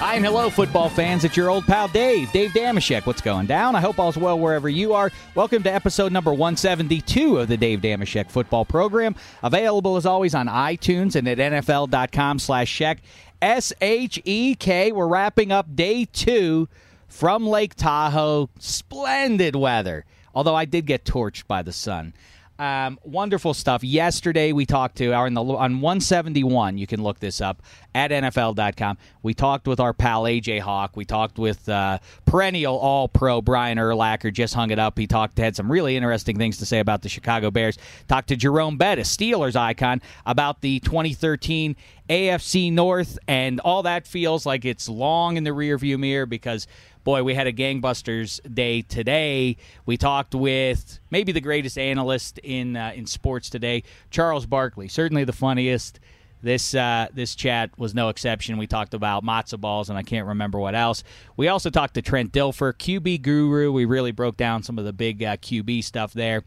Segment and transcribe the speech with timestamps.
[0.00, 1.22] Hi and hello, football fans.
[1.22, 3.06] It's your old pal Dave, Dave Dameshek.
[3.06, 3.76] What's going down?
[3.76, 5.12] I hope all's well wherever you are.
[5.36, 9.14] Welcome to episode number 172 of the Dave Dameshek football program.
[9.44, 12.98] Available as always on iTunes and at NFL.com slash Shek.
[13.42, 14.92] S H E K.
[14.92, 16.68] We're wrapping up day two
[17.08, 18.48] from Lake Tahoe.
[18.60, 20.04] Splendid weather.
[20.34, 22.14] Although I did get torched by the sun.
[22.58, 23.82] Um, wonderful stuff.
[23.82, 26.78] Yesterday we talked to our in the on 171.
[26.78, 27.60] You can look this up
[27.92, 28.98] at NFL.com.
[29.22, 30.96] We talked with our pal AJ Hawk.
[30.96, 34.32] We talked with uh, perennial All Pro Brian Urlacher.
[34.32, 34.96] Just hung it up.
[34.96, 37.78] He talked had some really interesting things to say about the Chicago Bears.
[38.06, 41.74] Talked to Jerome Bettis, Steelers icon, about the 2013
[42.08, 46.66] AFC North, and all that feels like it's long in the rearview mirror because
[47.04, 49.56] boy, we had a gangbusters day today.
[49.86, 54.88] We talked with maybe the greatest analyst in uh, in sports today, Charles Barkley.
[54.88, 56.00] Certainly the funniest.
[56.44, 58.58] This uh, this chat was no exception.
[58.58, 61.04] We talked about matzo balls, and I can't remember what else.
[61.36, 63.70] We also talked to Trent Dilfer, QB guru.
[63.70, 66.42] We really broke down some of the big uh, QB stuff there.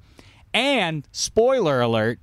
[0.54, 2.20] And spoiler alert,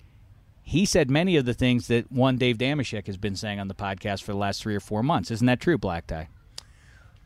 [0.63, 3.75] he said many of the things that one Dave Dameshek has been saying on the
[3.75, 5.31] podcast for the last three or four months.
[5.31, 6.29] Isn't that true, Black Tie?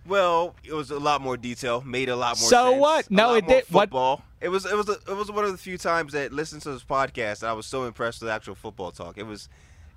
[0.06, 2.48] Well, it was a lot more detail, made a lot more.
[2.48, 3.10] So sense, what?
[3.10, 4.22] No, it did- what- Football.
[4.40, 6.70] It was it was a, it was one of the few times that listened to
[6.70, 9.16] this podcast I was so impressed with actual football talk.
[9.16, 9.48] It was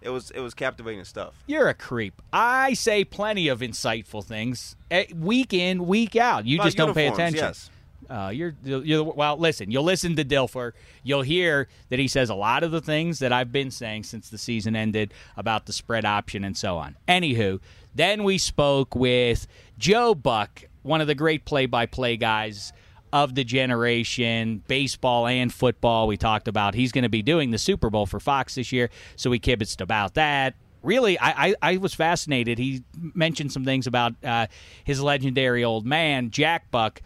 [0.01, 1.43] it was it was captivating stuff.
[1.45, 2.21] You're a creep.
[2.31, 6.45] I say plenty of insightful things eh, week in, week out.
[6.45, 7.43] You About just don't pay attention.
[7.43, 7.69] yes.
[8.09, 9.37] Uh, you're, you're well.
[9.37, 10.71] Listen, you'll listen to Dilfer.
[11.03, 14.29] You'll hear that he says a lot of the things that I've been saying since
[14.29, 16.95] the season ended about the spread option and so on.
[17.07, 17.59] Anywho,
[17.93, 22.73] then we spoke with Joe Buck, one of the great play-by-play guys
[23.11, 26.07] of the generation, baseball and football.
[26.07, 28.89] We talked about he's going to be doing the Super Bowl for Fox this year,
[29.15, 32.57] so we kibitzed about that really, I, I, I was fascinated.
[32.57, 32.83] He
[33.13, 34.47] mentioned some things about uh,
[34.83, 37.01] his legendary old man, Jack Buck,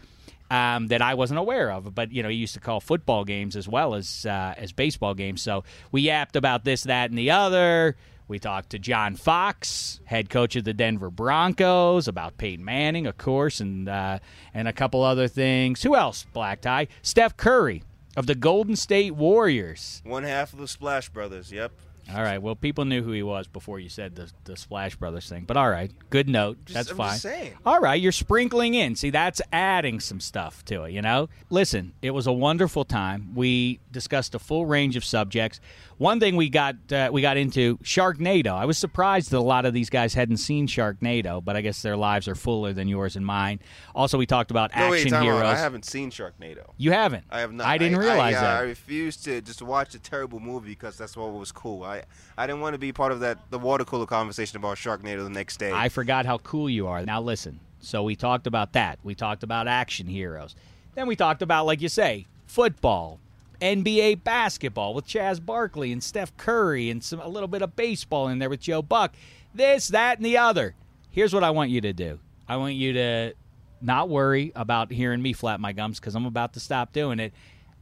[0.50, 1.94] um, that I wasn't aware of.
[1.94, 5.14] But you know, he used to call football games as well as uh, as baseball
[5.14, 5.42] games.
[5.42, 7.96] So we yapped about this, that, and the other.
[8.26, 13.18] We talked to John Fox, head coach of the Denver Broncos, about Peyton Manning, of
[13.18, 14.18] course, and uh,
[14.54, 15.82] and a couple other things.
[15.82, 16.24] Who else?
[16.32, 16.88] Black tie.
[17.02, 17.82] Steph Curry
[18.16, 20.00] of the Golden State Warriors.
[20.04, 21.52] One half of the Splash Brothers.
[21.52, 21.72] Yep.
[22.12, 22.38] All right.
[22.40, 25.44] Well, people knew who he was before you said the, the Splash Brothers thing.
[25.46, 25.90] But all right.
[26.10, 26.58] Good note.
[26.66, 27.18] Just- that's I'm fine.
[27.18, 27.52] saying.
[27.64, 28.00] All right.
[28.00, 28.94] You're sprinkling in.
[28.94, 31.28] See, that's adding some stuff to it, you know?
[31.48, 33.34] Listen, it was a wonderful time.
[33.34, 35.60] We discussed a full range of subjects.
[35.98, 38.48] One thing we got uh, we got into Sharknado.
[38.52, 41.82] I was surprised that a lot of these guys hadn't seen Sharknado, but I guess
[41.82, 43.60] their lives are fuller than yours and mine.
[43.94, 45.22] Also, we talked about No, action out.
[45.22, 45.42] heroes.
[45.42, 46.70] I haven't seen Sharknado.
[46.76, 47.24] you haven't.
[47.30, 47.66] I have not.
[47.66, 48.56] I didn't realize yeah, that.
[48.56, 51.84] I refused to just watch a terrible movie because that's what was cool.
[51.84, 52.02] I
[52.36, 55.30] I didn't want to be part of that the water cooler conversation about Sharknado the
[55.30, 55.70] next day.
[55.72, 57.04] I forgot how cool you are.
[57.04, 57.60] Now listen.
[57.80, 58.98] So we talked about that.
[59.04, 60.56] We talked about action heroes.
[60.94, 63.18] Then we talked about, like you say, football,
[63.64, 68.28] NBA basketball with Chaz Barkley and Steph Curry, and some a little bit of baseball
[68.28, 69.14] in there with Joe Buck.
[69.54, 70.74] This, that, and the other.
[71.10, 72.18] Here's what I want you to do.
[72.46, 73.32] I want you to
[73.80, 77.32] not worry about hearing me flap my gums because I'm about to stop doing it.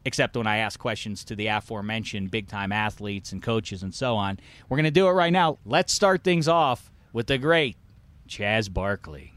[0.05, 4.17] Except when I ask questions to the aforementioned big time athletes and coaches and so
[4.17, 4.38] on.
[4.69, 5.58] We're going to do it right now.
[5.64, 7.76] Let's start things off with the great
[8.29, 9.31] Chaz Barkley.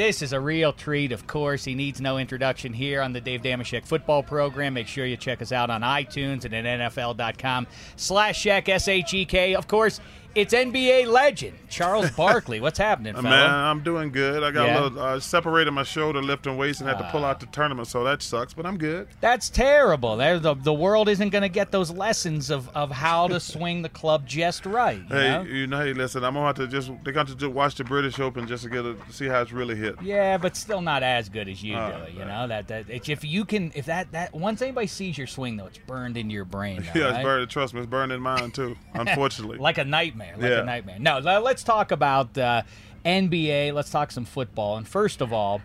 [0.00, 1.62] This is a real treat, of course.
[1.62, 4.72] He needs no introduction here on the Dave Dameshek football program.
[4.72, 6.64] Make sure you check us out on iTunes and at
[6.94, 7.66] NFL.com
[7.96, 9.54] slash Shek, S-H-E-K.
[9.54, 10.00] Of course,
[10.34, 12.60] it's NBA legend Charles Barkley.
[12.60, 13.24] What's happening, fella?
[13.28, 14.42] Man, I'm doing good.
[14.42, 14.80] I got Yeah.
[14.80, 17.88] a little uh, separated my shoulder lifting weights and had to pull out the tournament,
[17.88, 18.54] so that sucks.
[18.54, 19.08] But I'm good.
[19.20, 20.16] That's terrible.
[20.16, 23.88] The, the world isn't going to get those lessons of, of how to swing the
[23.88, 24.98] club just right.
[25.00, 25.42] You Hey, know?
[25.42, 28.18] you know, hey, listen, I'm gonna have to just they're gonna just watch the British
[28.20, 29.96] Open just to get a, see how it's really hit.
[30.02, 32.12] Yeah, but still not as good as you Oh, do it.
[32.12, 35.26] You know that that it's, if you can if that that once anybody sees your
[35.26, 36.84] swing though, it's burned into your brain.
[36.94, 37.14] though, Yeah, right?
[37.16, 37.50] it's burned.
[37.50, 38.76] Trust me, it's burned in mine too.
[38.94, 39.58] Unfortunately.
[39.58, 40.60] like a nightmare, like Yeah.
[40.60, 40.98] a nightmare.
[40.98, 42.62] No, le- let's talk about uh,
[43.04, 43.72] NBA.
[43.72, 44.76] Let's talk some football.
[44.76, 45.60] And first of all,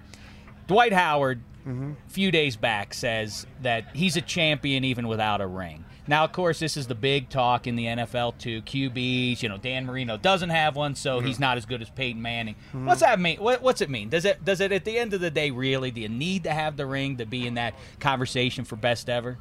[0.67, 1.93] Dwight Howard, Mm-hmm.
[2.07, 5.83] a few days back, says that he's a champion even without a ring.
[6.07, 8.61] Now, of course, this is the big talk in the NFL too.
[8.61, 11.25] QBs, you know, Dan Marino doesn't have one, so Mm-hmm.
[11.25, 12.53] he's not as good as Peyton Manning.
[12.71, 13.37] What's that mean?
[13.39, 14.09] What, what's it mean?
[14.09, 15.89] Does it does it at the end of the day really?
[15.89, 19.39] Do you need to have the ring to be in that conversation for best ever?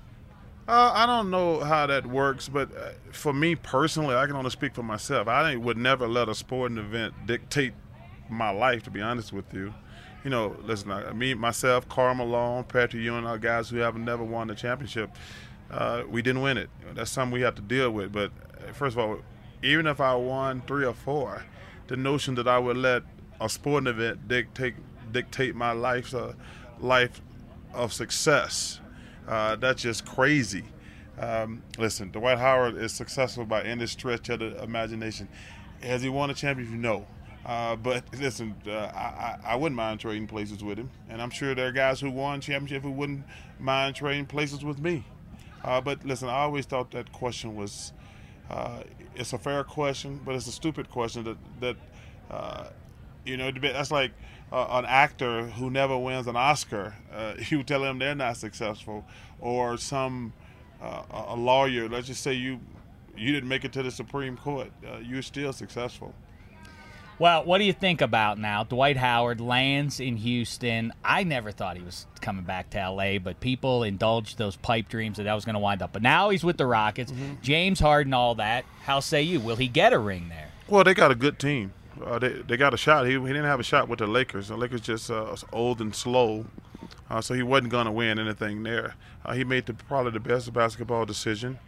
[0.66, 4.50] Uh, I don't know how that works, but uh, for me personally, I can only
[4.50, 5.28] speak for myself.
[5.28, 7.74] I would never let a sporting event dictate
[8.30, 9.74] my life, to be honest with you.
[10.24, 14.24] You know, listen, I, me, myself, Karl Malone, Patrick Ewing, our guys who have never
[14.24, 15.10] won the championship.
[15.70, 16.70] Uh, we didn't win it.
[16.94, 18.12] That's something we have to deal with.
[18.12, 19.18] But uh, first of all,
[19.62, 21.44] even if I won three or four,
[21.88, 23.02] the notion that I would let
[23.38, 24.76] a sporting event dictate
[25.12, 26.32] dictate my life's uh,
[26.80, 27.20] life
[27.74, 28.80] of success,
[29.28, 30.64] uh, that's just crazy.
[31.18, 35.28] Um, listen, Dwight Howard is successful by any stretch of the imagination.
[35.82, 36.76] Has he won a championship?
[36.76, 37.06] No.
[37.44, 41.54] Uh, but listen, uh, I, I wouldn't mind trading places with him, and I'm sure
[41.54, 43.24] there are guys who won championship who wouldn't
[43.58, 45.04] mind trading places with me.
[45.62, 47.92] Uh, but listen, I always thought that question was,
[48.50, 48.80] uh,
[49.14, 51.76] it's a fair question, but it's a stupid question that that,
[52.30, 52.66] uh,
[53.24, 54.12] you know, that's like
[54.54, 56.94] uh, an actor who never wins an Oscar.
[57.12, 59.04] Uh, you tell them they're not successful,
[59.40, 60.32] or some
[60.80, 61.88] uh, a lawyer.
[61.88, 62.60] Let's just say you
[63.16, 64.70] you didn't make it to the Supreme Court.
[64.86, 66.14] Uh, you're still successful.
[67.16, 68.64] Well, what do you think about now?
[68.64, 70.92] Dwight Howard lands in Houston.
[71.04, 75.18] I never thought he was coming back to LA, but people indulged those pipe dreams
[75.18, 75.92] that that was going to wind up.
[75.92, 77.12] But now he's with the Rockets.
[77.40, 78.64] James Harden, all that.
[78.82, 79.38] How say you?
[79.38, 80.50] Will he get a ring there?
[80.66, 81.72] Well, they got a good team.
[82.02, 83.06] Uh, they, they got a shot.
[83.06, 84.48] He, he didn't have a shot with the Lakers.
[84.48, 86.46] The Lakers just uh, old and slow,
[87.10, 88.94] uh, so he wasn't going to win anything there.
[89.24, 91.58] Uh, he made the, probably the best basketball decision.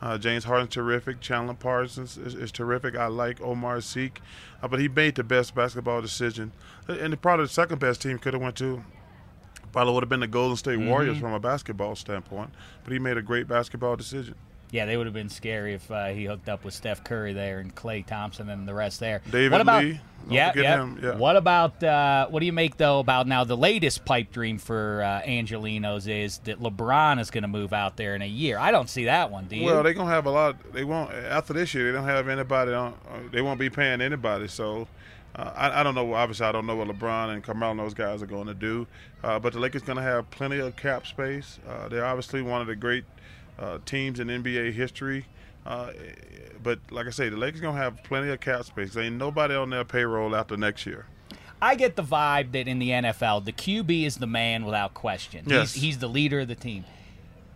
[0.00, 1.20] Uh, James Harden's terrific.
[1.20, 2.96] Chandler Parsons is, is terrific.
[2.96, 4.18] I like Omer Asik,
[4.62, 6.52] uh, but he made the best basketball decision.
[6.88, 8.84] And probably the second best team could have went to
[9.72, 12.50] probably would have been the Golden State Warriors from a basketball standpoint.
[12.84, 14.36] But he made a great basketball decision.
[14.74, 17.60] Yeah, they would have been scary if uh, he hooked up with Steph Curry there
[17.60, 19.22] and Klay Thompson and the rest there.
[19.30, 20.00] David what about, Lee.
[20.28, 20.90] Yeah, yeah.
[21.00, 21.14] yeah.
[21.14, 25.00] What about uh, what do you make though about now the latest pipe dream for
[25.00, 28.58] uh, Angelinos is that LeBron is going to move out there in a year.
[28.58, 29.44] I don't see that one.
[29.44, 29.66] Do you?
[29.66, 30.56] Well, they're gonna have a lot.
[30.72, 31.92] They won't after this year.
[31.92, 32.94] They don't have anybody on.
[33.30, 34.48] They won't be paying anybody.
[34.48, 34.88] So
[35.36, 36.14] uh, I, I don't know.
[36.14, 38.88] Obviously, I don't know what LeBron and Carmelo and those guys are going to do.
[39.22, 41.60] Uh, but the Lakers gonna have plenty of cap space.
[41.68, 43.04] Uh, they're obviously one of the great
[43.58, 45.26] uh, teams in NBA history.
[45.66, 45.92] Uh,
[46.62, 48.94] but like I say, the Lakers gonna have plenty of cap space.
[48.94, 51.06] There ain't nobody on their payroll after next year.
[51.62, 55.44] I get the vibe that in the NFL, the QB is the man without question.
[55.46, 55.72] Yes.
[55.72, 56.84] He's, he's the leader of the team.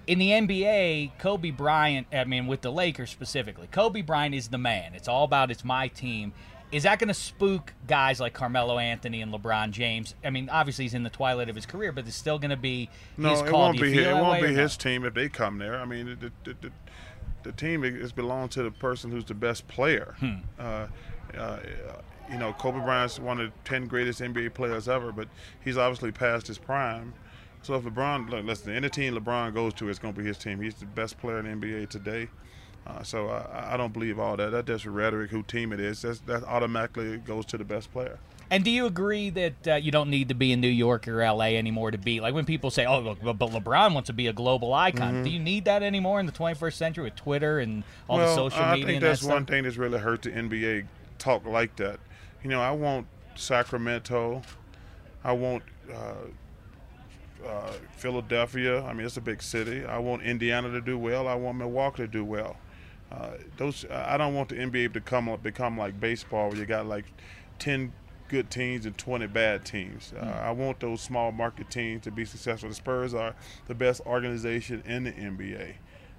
[0.07, 4.57] In the NBA, Kobe Bryant, I mean, with the Lakers specifically, Kobe Bryant is the
[4.57, 4.95] man.
[4.95, 6.33] It's all about it's my team.
[6.71, 10.15] Is that going to spook guys like Carmelo Anthony and LeBron James?
[10.23, 12.57] I mean, obviously he's in the twilight of his career, but it's still going to
[12.57, 13.61] be No, his it call.
[13.61, 13.93] won't be.
[13.93, 15.77] His, it won't be his team if they come there.
[15.81, 16.73] I mean, the, the, the,
[17.45, 20.15] the team is belong to the person who's the best player.
[20.21, 20.35] Hmm.
[20.59, 20.87] Uh,
[21.37, 21.59] uh,
[22.31, 25.29] you know, Kobe Bryant's one of the ten greatest NBA players ever, but
[25.65, 27.15] he's obviously past his prime.
[27.63, 30.61] So if LeBron, listen, any team LeBron goes to, it's going to be his team.
[30.61, 32.29] He's the best player in the NBA today.
[32.89, 34.51] Uh, so I, I don't believe all that.
[34.51, 35.31] That's just rhetoric.
[35.31, 36.03] Who team it is?
[36.03, 38.19] That's, that automatically goes to the best player.
[38.51, 41.19] And do you agree that uh, you don't need to be in New York or
[41.23, 44.27] LA anymore to be like when people say, "Oh, look, but LeBron wants to be
[44.27, 47.85] a global icon." Do you need that anymore in the 21st century with Twitter and
[48.09, 48.25] all Mm-hmm.
[48.25, 48.85] well, the social media?
[48.85, 50.87] I think that's that one thing that's really hurt the NBA
[51.19, 52.01] talk like that.
[52.43, 54.41] You know, I want Sacramento,
[55.23, 58.83] I want uh, uh, Philadelphia.
[58.83, 59.85] I mean, it's a big city.
[59.85, 61.29] I want Indiana to do well.
[61.29, 62.57] I want Milwaukee to do well.
[63.11, 66.87] Uh, those I don't want the NBA to come become like baseball, where you got
[66.87, 67.07] like
[67.59, 67.93] ten
[68.29, 70.13] good teams and 20 bad teams.
[70.15, 72.69] Uh, I want those small market teams to be successful.
[72.69, 73.35] The Spurs are
[73.67, 75.75] the best organization in the NBA,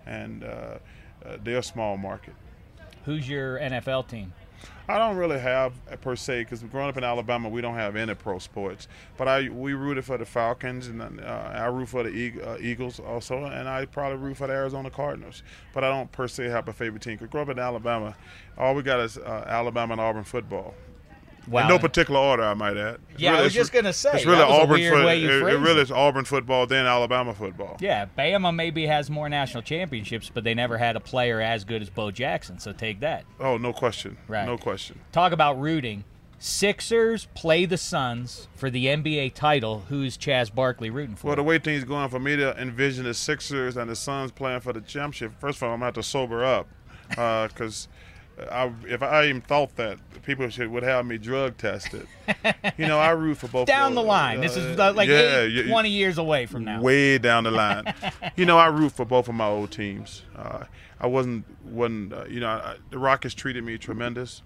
[0.06, 2.34] and uh, uh, they're a small market.
[3.06, 4.34] Who's your NFL team?
[4.88, 8.16] I don't really have per se because growing up in Alabama, we don't have any
[8.16, 8.88] pro sports.
[9.18, 13.00] But I we rooted for the Falcons and uh, I root for the uh, Eagles
[13.00, 15.44] also, and I probably root for the Arizona Cardinals.
[15.74, 17.18] But I don't per se have a favorite team.
[17.20, 18.16] Cause growing up in Alabama,
[18.58, 20.74] all we got is uh, Alabama and Auburn football.
[21.50, 21.64] Wow.
[21.64, 23.00] In no particular order, I might add.
[23.10, 24.12] It's yeah, really, I was just gonna say.
[24.14, 25.08] It's really Auburn football.
[25.08, 27.78] It, it really is Auburn football, then Alabama football.
[27.80, 31.82] Yeah, Bama maybe has more national championships, but they never had a player as good
[31.82, 32.60] as Bo Jackson.
[32.60, 33.26] So take that.
[33.40, 34.18] Oh, no question.
[34.28, 34.46] Right.
[34.46, 35.00] No question.
[35.12, 36.04] Talk about rooting.
[36.38, 39.86] Sixers play the Suns for the NBA title.
[39.90, 41.28] Who's Chaz Barkley rooting for?
[41.28, 44.62] Well, the way things going for me to envision the Sixers and the Suns playing
[44.62, 45.34] for the championship.
[45.40, 46.68] First of all, I'm gonna have to sober up
[47.10, 47.88] because.
[47.92, 47.96] Uh,
[48.52, 52.08] I, if I even thought that people should would have me drug tested,
[52.78, 53.62] you know, I root for both.
[53.64, 53.76] Of them.
[53.76, 56.82] Down the line, uh, this is uh, like yeah, eight, 20 years away from now.
[56.82, 57.94] Way down the line,
[58.36, 60.24] you know, I root for both of my old teams.
[60.36, 60.66] Uh,
[61.00, 64.42] I wasn't wasn't uh, you know I, the Rockets treated me tremendous.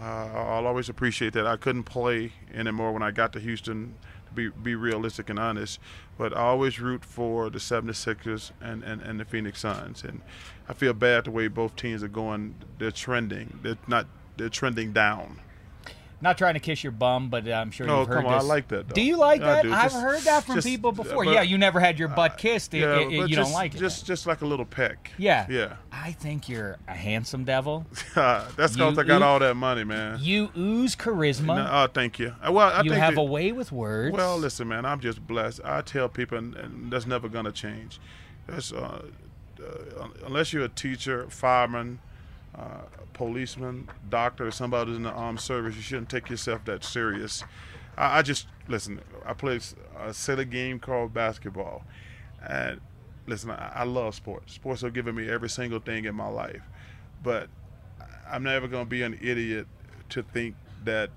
[0.00, 1.46] Uh, I'll always appreciate that.
[1.46, 3.94] I couldn't play anymore when I got to Houston
[4.34, 5.80] be be realistic and honest.
[6.16, 10.04] But I always root for the 76ers and, and, and the Phoenix Suns.
[10.04, 10.20] And
[10.68, 12.54] I feel bad the way both teams are going.
[12.78, 13.58] They're trending.
[13.62, 14.06] They're not.
[14.36, 15.40] They're trending down.
[16.24, 18.44] Not trying to kiss your bum, but I'm sure no, you've heard come on, this.
[18.44, 18.88] I like that.
[18.88, 18.94] Though.
[18.94, 19.66] Do you like that?
[19.66, 21.26] I've heard that from just, people before.
[21.26, 22.72] But, yeah, you never had your butt kissed.
[22.72, 23.78] Uh, yeah, it, you just, don't like it.
[23.78, 25.10] Just, just like a little peck.
[25.18, 25.76] Yeah, yeah.
[25.92, 27.84] I think you're a handsome devil.
[28.14, 30.18] That's because I got all that money, man.
[30.18, 31.56] You ooze charisma.
[31.56, 32.34] No, oh, thank you.
[32.42, 34.16] Uh, well, I you have that, a way with words.
[34.16, 35.60] Well, listen, man, I'm just blessed.
[35.62, 38.00] I tell people, and, and that's never gonna change.
[38.46, 39.02] That's uh,
[39.60, 41.98] uh, unless you're a teacher, fireman
[42.56, 42.82] uh,
[43.12, 47.44] policeman, doctor, or somebody in the armed service, you shouldn't take yourself that serious.
[47.96, 49.00] I, I just listen.
[49.24, 49.60] I play
[49.98, 51.84] a silly game called basketball,
[52.46, 52.80] and
[53.26, 54.54] listen, I, I love sports.
[54.54, 56.62] Sports have given me every single thing in my life,
[57.22, 57.48] but
[58.30, 59.66] I'm never going to be an idiot
[60.10, 61.10] to think that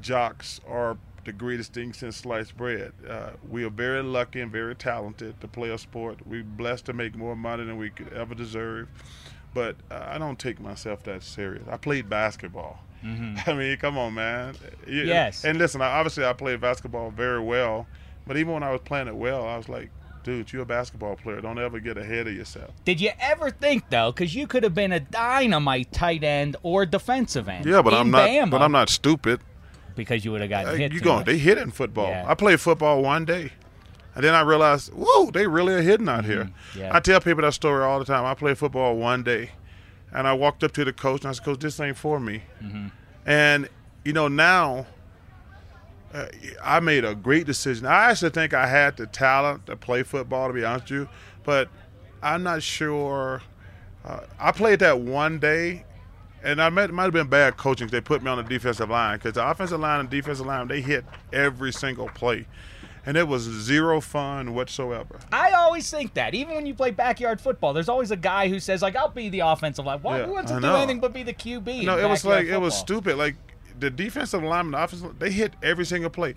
[0.00, 2.92] jocks are the greatest thing since sliced bread.
[3.08, 6.18] Uh, we are very lucky and very talented to play a sport.
[6.26, 8.88] We're blessed to make more money than we could ever deserve
[9.54, 11.62] but uh, I don't take myself that serious.
[11.70, 12.80] I played basketball.
[13.04, 13.36] Mm-hmm.
[13.50, 14.56] I mean, come on, man.
[14.86, 15.44] Yes.
[15.44, 17.86] And listen, obviously I played basketball very well,
[18.26, 19.90] but even when I was playing it well, I was like,
[20.24, 21.40] dude, you're a basketball player.
[21.40, 22.72] Don't ever get ahead of yourself.
[22.84, 26.84] Did you ever think though, because you could have been a dynamite tight end or
[26.86, 27.66] defensive end?
[27.66, 28.28] Yeah, but I'm not.
[28.28, 29.40] Bama, but I'm not stupid.
[29.94, 30.92] Because you would have gotten hit.
[30.92, 31.24] You going?
[31.24, 32.08] They hit in football.
[32.08, 32.24] Yeah.
[32.26, 33.52] I played football one day.
[34.14, 36.30] And then I realized, whoa, they really are hitting out mm-hmm.
[36.30, 36.50] here.
[36.76, 36.94] Yeah.
[36.94, 38.24] I tell people that story all the time.
[38.24, 39.50] I played football one day
[40.14, 42.42] and I walked up to the coach and I said, Coach, this ain't for me.
[42.62, 42.86] Mm-hmm.
[43.26, 43.68] And,
[44.04, 44.86] you know, now
[46.14, 46.26] uh,
[46.62, 47.86] I made a great decision.
[47.86, 51.08] I actually think I had the talent to play football, to be honest with you,
[51.42, 51.68] but
[52.22, 53.42] I'm not sure.
[54.04, 55.84] Uh, I played that one day,
[56.44, 57.86] and I might, might have been bad coaching.
[57.86, 60.68] Because they put me on the defensive line because the offensive line and defensive line,
[60.68, 62.46] they hit every single play
[63.06, 65.18] and it was zero fun whatsoever.
[65.32, 68.58] I always think that, even when you play backyard football, there's always a guy who
[68.58, 70.20] says like, "I'll be the offensive line." Why?
[70.20, 71.84] Yeah, who wants to do anything but be the QB?
[71.84, 72.62] No, it was like football?
[72.62, 73.16] it was stupid.
[73.16, 73.36] Like
[73.78, 76.34] the defensive lineman, the offensive, they hit every single play.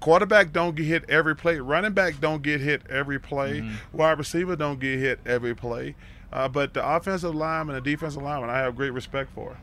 [0.00, 1.58] Quarterback don't get hit every play.
[1.58, 3.60] Running back don't get hit every play.
[3.60, 3.96] Mm-hmm.
[3.96, 5.94] Wide receiver don't get hit every play.
[6.32, 9.56] Uh, but the offensive lineman and the defensive lineman, I have great respect for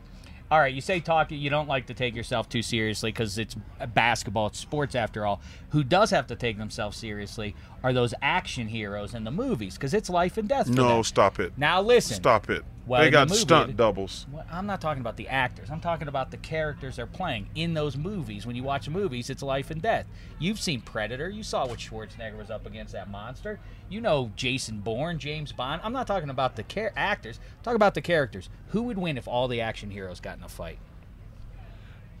[0.52, 3.56] all right, you say talk, you don't like to take yourself too seriously because it's
[3.94, 5.40] basketball, it's sports after all.
[5.70, 9.94] Who does have to take themselves seriously are those action heroes in the movies because
[9.94, 10.68] it's life and death.
[10.68, 11.04] no, them.
[11.04, 11.52] stop it.
[11.56, 12.16] Now listen.
[12.16, 12.64] Stop it.
[12.84, 14.26] Well, they got the movie, stunt doubles.
[14.32, 15.70] Well, I'm not talking about the actors.
[15.70, 18.44] I'm talking about the characters they're playing in those movies.
[18.44, 20.06] When you watch movies, it's life and death.
[20.40, 21.28] You've seen Predator.
[21.28, 23.60] You saw what Schwarzenegger was up against that monster.
[23.88, 25.80] You know Jason Bourne, James Bond.
[25.84, 27.38] I'm not talking about the char- actors.
[27.64, 28.48] I'm about the characters.
[28.68, 30.78] Who would win if all the action heroes got in a fight?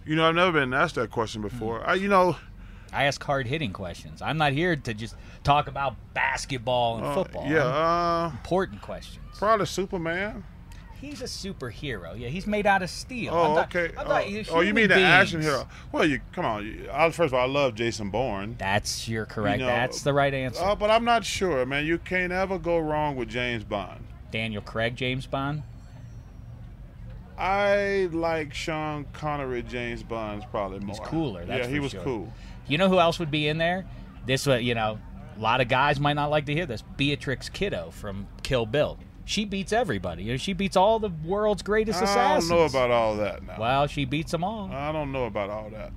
[0.04, 1.80] You know, I've never been asked that question before.
[1.80, 1.90] Mm-hmm.
[1.90, 2.36] I, you know,
[2.92, 4.20] I ask hard hitting questions.
[4.20, 7.46] I'm not here to just talk about basketball and uh, football.
[7.48, 9.24] Yeah, uh, important questions.
[9.38, 10.44] Probably Superman.
[11.02, 12.16] He's a superhero.
[12.16, 13.34] Yeah, he's made out of steel.
[13.34, 13.92] Oh, not, okay.
[13.98, 15.04] oh, oh, you mean the beings.
[15.04, 15.66] action hero?
[15.90, 16.64] Well, you come on.
[16.64, 18.54] You, I, first of all, I love Jason Bourne.
[18.56, 19.58] That's you're correct.
[19.58, 20.62] You know, That's the right answer.
[20.62, 21.86] Uh, but I'm not sure, man.
[21.86, 24.04] You can't ever go wrong with James Bond.
[24.30, 25.64] Daniel Craig, James Bond.
[27.36, 29.64] I like Sean Connery.
[29.64, 30.94] James Bond's probably more.
[30.94, 31.44] He's cooler.
[31.48, 32.02] yeah, he was sure.
[32.02, 32.32] cool.
[32.66, 33.84] You know who else would be in there?
[34.24, 34.98] this you know
[35.36, 36.82] a lot of guys might not like to hear this.
[36.96, 38.98] Beatrix Kiddo from Kill Bill.
[39.24, 40.24] She beats everybody.
[40.24, 42.50] You know, she beats all the world's greatest assassins.
[42.50, 43.56] I don't know about all that now.
[43.58, 44.70] Well, she beats them all.
[44.70, 45.92] I don't know about all that.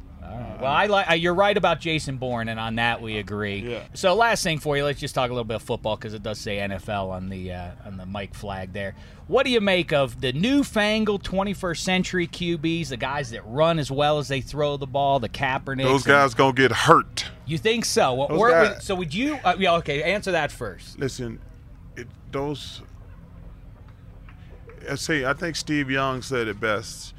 [0.61, 1.09] Well, I like.
[1.09, 3.59] uh, You're right about Jason Bourne, and on that we agree.
[3.59, 3.83] Yeah.
[3.93, 6.23] So, last thing for you, let's just talk a little bit of football because it
[6.23, 8.95] does say NFL on the uh, on the mic flag there.
[9.27, 13.89] What do you make of the newfangled 21st century QBs, the guys that run as
[13.91, 15.83] well as they throw the ball, the Kaepernick?
[15.83, 17.25] Those guys gonna get hurt.
[17.45, 18.13] You think so?
[18.13, 19.37] What, guys- so would you?
[19.43, 20.03] Uh, yeah, okay.
[20.03, 20.97] Answer that first.
[20.99, 21.39] Listen,
[21.97, 22.81] it, those.
[24.89, 25.25] I see.
[25.25, 27.14] I think Steve Young said it best.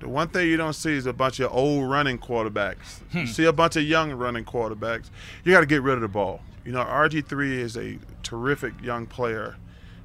[0.00, 3.00] The one thing you don't see is a bunch of old running quarterbacks.
[3.12, 5.10] You see a bunch of young running quarterbacks.
[5.44, 6.40] You got to get rid of the ball.
[6.64, 9.56] You know, RG3 is a terrific young player,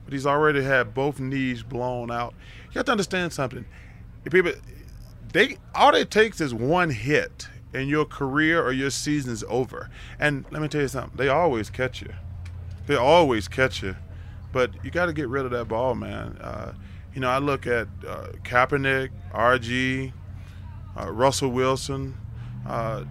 [0.04, 2.34] but he's already had both knees blown out.
[2.72, 3.66] You have to understand something.
[4.26, 4.54] If People,
[5.32, 9.90] they all it takes is one hit, and your career or your season is over.
[10.20, 11.16] And let me tell you something.
[11.16, 12.14] They always catch you.
[12.88, 13.96] They always catch you,
[14.52, 16.38] but you got to get rid of that ball, man.
[16.42, 16.74] Uh,
[17.16, 20.12] you know, I look at uh, Kaepernick, RG,
[21.00, 22.16] uh, Russell Wilson,
[22.68, 23.06] uh,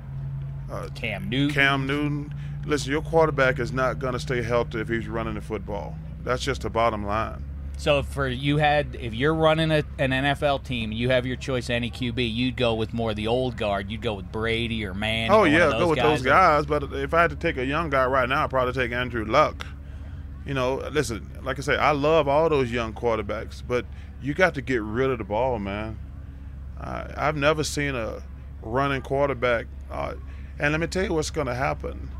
[0.94, 1.54] Cam Newton.
[1.54, 2.34] Cam Newton.
[2.66, 5.96] Listen, your quarterback is not going to stay healthy if he's running the football.
[6.22, 7.44] That's just the bottom line.
[7.76, 11.68] So for you had if you're running a, an NFL team, you have your choice
[11.70, 13.90] any QB, you'd go with more of the old guard.
[13.90, 15.32] You'd go with Brady or Manning.
[15.32, 16.64] Oh yeah, go with those guys.
[16.64, 16.66] guys.
[16.66, 19.24] But if I had to take a young guy right now, I'd probably take Andrew
[19.24, 19.66] Luck.
[20.46, 23.86] You know, listen, like I say, I love all those young quarterbacks, but
[24.20, 25.98] you got to get rid of the ball, man.
[26.78, 28.22] Uh, I've never seen a
[28.62, 29.66] running quarterback.
[29.90, 30.14] Uh,
[30.58, 32.10] and let me tell you what's going to happen.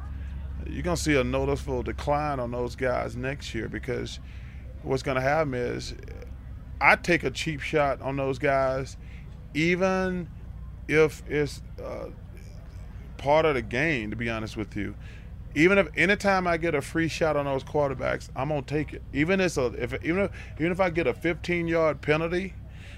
[0.67, 4.21] You're going to see a noticeable decline on those guys next year because
[4.83, 5.95] what's going to happen is
[6.81, 8.97] I take a cheap shot on those guys,
[9.53, 10.29] even
[10.89, 12.07] if it's uh,
[13.19, 14.11] part of the game.
[14.11, 14.95] To be honest with you,
[15.55, 19.03] even if anytime I get a free shot on those quarterbacks, I'm gonna take it.
[19.13, 22.55] Even if, a, if even if even if I get a 15 yard penalty,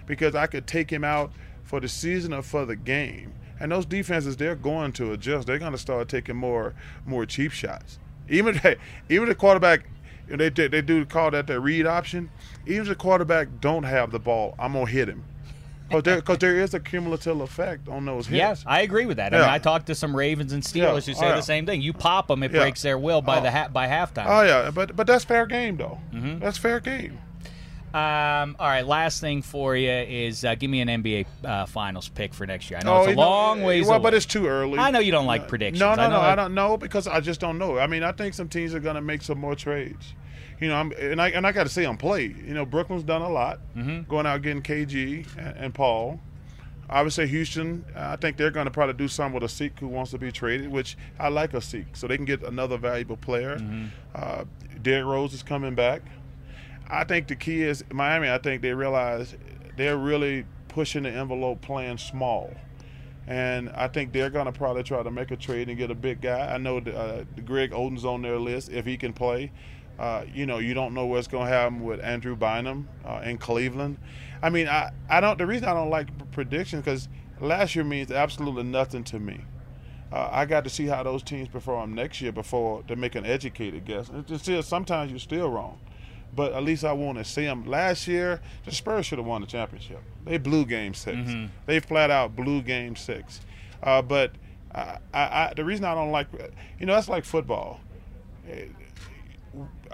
[0.06, 1.32] because I could take him out
[1.64, 3.34] for the season or for the game.
[3.58, 5.46] And those defenses, they're going to adjust.
[5.46, 7.98] They're to start taking more more cheap shots.
[8.28, 8.76] Even hey,
[9.08, 9.86] even the quarterback,
[10.28, 12.30] they they do call that the read option.
[12.66, 15.24] Even if the quarterback don't have the ball, I'm gonna hit him.
[15.88, 18.36] Because there, there is a cumulative effect on those hits.
[18.38, 19.32] Yes, I agree with that.
[19.32, 20.92] I mean, I talked to some Ravens and Steelers Yeah.
[20.94, 21.36] who say Oh, yeah.
[21.36, 21.80] the same thing.
[21.80, 22.60] You pop them, it Yeah.
[22.60, 23.42] breaks their will by Oh.
[23.42, 24.26] the ha- by halftime.
[24.26, 25.98] Oh yeah, but but that's fair game though.
[26.12, 26.40] Mm-hmm.
[26.40, 27.18] That's fair game.
[27.94, 32.08] Um, all right, last thing for you is uh, give me an NBA uh, Finals
[32.10, 32.78] pick for next year.
[32.78, 34.02] I know Oh, it's a you know, long ways Well, away.
[34.02, 34.78] but it's too early.
[34.78, 35.80] I know you don't like predictions.
[35.80, 36.20] No, I no, know no.
[36.20, 37.78] that- I don't know because I just don't know.
[37.78, 40.12] I mean, I think some teams are going to make some more trades.
[40.60, 42.24] You know, I'm, and I and I got to see them play.
[42.24, 44.08] You know, Brooklyn's done a lot, Mm-hmm.
[44.08, 46.20] going out getting KG and, and Paul.
[47.08, 47.84] Say Houston.
[47.96, 50.70] I think they're going to probably do something with Asik who wants to be traded,
[50.70, 53.56] which I like Asik, so they can get another valuable player.
[53.58, 53.86] Mm-hmm.
[54.14, 54.44] Uh,
[54.82, 56.02] Derrick Rose is coming back.
[56.88, 58.30] I think the key is Miami.
[58.30, 59.34] I think they realize
[59.76, 62.54] they're really pushing the envelope, playing small,
[63.26, 65.94] and I think they're going to probably try to make a trade and get a
[65.96, 66.54] big guy.
[66.54, 69.50] I know the, uh, the Greg Oden's on their list if he can play.
[69.98, 73.38] Uh, you know, you don't know what's going to happen with Andrew Bynum uh, in
[73.38, 73.96] Cleveland.
[74.42, 75.38] I mean, I, I don't.
[75.38, 77.08] The reason I don't like predictions because
[77.40, 79.40] last year means absolutely nothing to me.
[80.12, 83.26] Uh, I got to see how those teams perform next year before they make an
[83.26, 84.08] educated guess.
[84.08, 85.80] And it's still, sometimes you're still wrong,
[86.34, 87.66] but at least I want to see them.
[87.66, 90.02] Last year, the Spurs should have won the championship.
[90.24, 91.16] They blew Game 6
[91.66, 93.40] They flat out blew Game Six.
[93.82, 94.32] Uh, but
[94.72, 96.28] I, I, the reason I don't like,
[96.78, 97.80] you know, that's like football.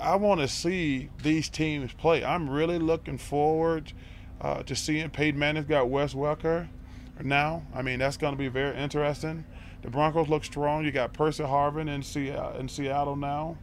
[0.03, 2.25] I want to see these teams play.
[2.25, 3.93] I'm really looking forward
[4.41, 6.69] uh, to seeing Peyton Manning's got Wes Welker
[7.23, 7.63] now.
[7.73, 9.45] I mean, that's going to be very interesting.
[9.83, 10.85] The Broncos look strong.
[10.85, 13.57] You got Percy Harvin in, Se- in Seattle now.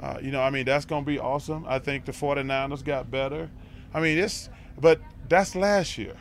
[0.00, 1.64] Uh, you know, I mean, that's going to be awesome.
[1.68, 3.50] I think the 49ers got better.
[3.92, 6.16] I mean, it's, but that's last year.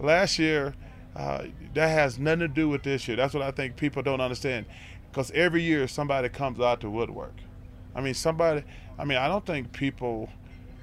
[0.00, 0.74] Last year,
[1.14, 3.16] uh, that has nothing to do with this year.
[3.16, 4.66] That's what I think people don't understand.
[5.10, 7.34] Because every year somebody comes out to woodwork.
[7.94, 8.64] I mean, somebody,
[8.98, 10.28] I mean, I don't think people,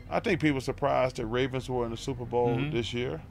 [0.10, 3.22] I think people surprised that Ravens were in the Super Bowl this year.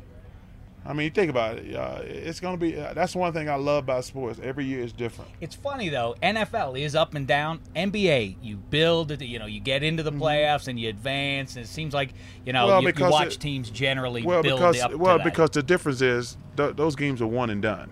[0.84, 1.76] I mean, think about it.
[1.76, 4.40] Uh, it's going to be, uh, that's one thing I love about sports.
[4.42, 5.30] Every year is different.
[5.42, 6.14] It's funny though.
[6.22, 7.60] NFL is up and down.
[7.76, 9.20] NBA, you build.
[9.20, 12.14] You know, you get into the playoffs and you advance, and it seems like
[12.46, 12.84] you know Mm-hmm.
[12.84, 16.00] Well, you, you watch it- teams generally Well, build because, up well, because the difference
[16.00, 17.90] is th- those games are one and done.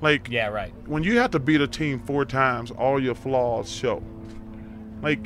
[0.00, 0.74] Like, yeah, right.
[0.86, 4.02] when you have to beat a team four times, all your flaws show.
[5.02, 5.20] Like,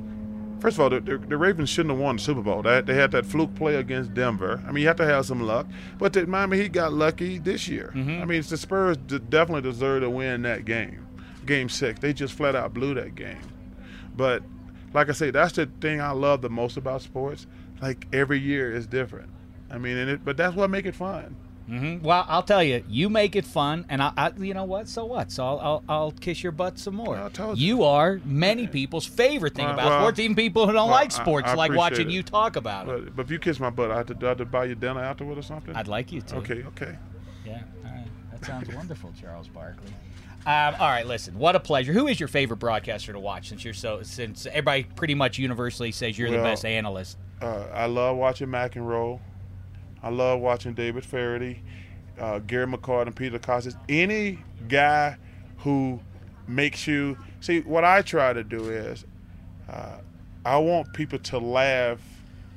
[0.60, 2.62] first of all, the, the, the Ravens shouldn't have won the Super Bowl.
[2.62, 4.62] They, they had that fluke play against Denver.
[4.66, 5.66] I mean, you have to have some luck.
[5.98, 7.92] But the Miami Heat got lucky this year.
[7.94, 8.22] Mm-hmm.
[8.22, 11.06] I mean, the Spurs d- definitely deserve to win that game.
[11.46, 12.00] game six.
[12.00, 13.40] They just flat out blew that game.
[14.16, 14.42] But
[14.92, 17.46] like I say, that's the thing I love the most about sports.
[17.80, 19.30] Like every year is different.
[19.70, 21.36] I mean, and it, but that's what make it fun.
[21.70, 22.04] Mm-hmm.
[22.04, 24.88] Well, I'll tell you, you make it fun, and I, I you know what?
[24.88, 25.30] So what?
[25.30, 27.16] So I'll, I'll, I'll kiss your butt some more.
[27.16, 27.54] I you.
[27.54, 27.84] you.
[27.84, 31.12] are many people's favorite thing Well, about well, sports, even people who don't well, like
[31.12, 32.12] sports, I like watching it.
[32.12, 33.04] you talk about it.
[33.04, 34.74] But, but if you kiss my butt, I have to, I have to buy you
[34.74, 35.76] dinner afterward or something.
[35.76, 36.36] I'd like you to.
[36.36, 36.98] Okay, okay.
[37.46, 38.06] Yeah, all right.
[38.32, 39.92] That sounds wonderful, Charles Barkley.
[40.46, 41.38] Um, all right, listen.
[41.38, 41.92] What a pleasure.
[41.92, 43.50] Who is your favorite broadcaster to watch?
[43.50, 47.18] Since you're so, since everybody pretty much universally says you're the best analyst.
[47.40, 49.20] Uh, I love watching McEnroe.
[50.02, 51.62] I love watching David Feherty,
[52.18, 53.76] uh, Gary McCord, and Peter Costas.
[53.88, 55.16] Any guy
[55.58, 56.00] who
[56.48, 59.04] makes you see what I try to do is
[59.68, 59.98] uh,
[60.44, 62.00] I want people to laugh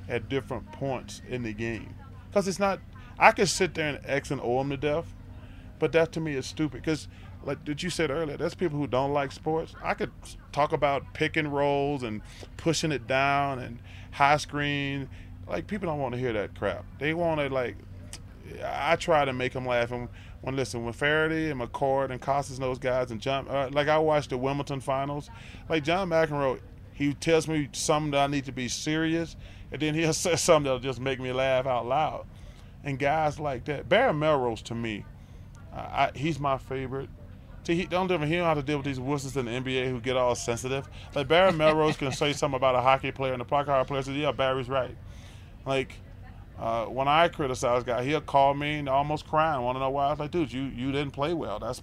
[0.10, 1.93] at different points in the game
[2.29, 2.79] because it's not.
[3.19, 5.13] I could sit there and X and O them to death,
[5.79, 7.08] but that to me is stupid because.
[7.45, 9.75] Like that you said earlier, there's people who don't like sports.
[9.84, 10.13] I could
[10.53, 12.21] talk about pick and rolls and
[12.56, 13.79] pushing it down and
[14.12, 15.10] high screen.
[15.47, 16.86] Like people don't want to hear that crap.
[16.99, 17.75] They want to like.
[18.63, 19.91] I try to make them laugh.
[19.91, 20.10] And
[20.41, 23.88] when listen, when Feherty and McCord and Costas and those guys and John, uh, like
[23.88, 25.29] I watched the Wimbledon finals.
[25.69, 26.60] Like John McEnroe,
[26.93, 29.36] he tells me something that I need to be serious,
[29.71, 32.25] and then he'll say something that'll just make me laugh out loud.
[32.84, 35.06] And guys like that, Barry Melrose to me,
[35.73, 37.10] uh, I, he's my favorite.
[37.63, 40.01] See, he don't he don't have to deal with these wusses in the NBA who
[40.01, 40.88] get all sensitive.
[41.15, 44.17] Like Barry Melrose can say something about a hockey player, and the hockey player says,
[44.17, 44.95] "Yeah, Barry's right."
[45.65, 45.93] Like
[46.60, 49.89] uh, when I criticize a guy, he'll call me and almost crying, want to know
[49.89, 50.08] why.
[50.08, 51.82] I was like, "Dude, you you didn't play well." That's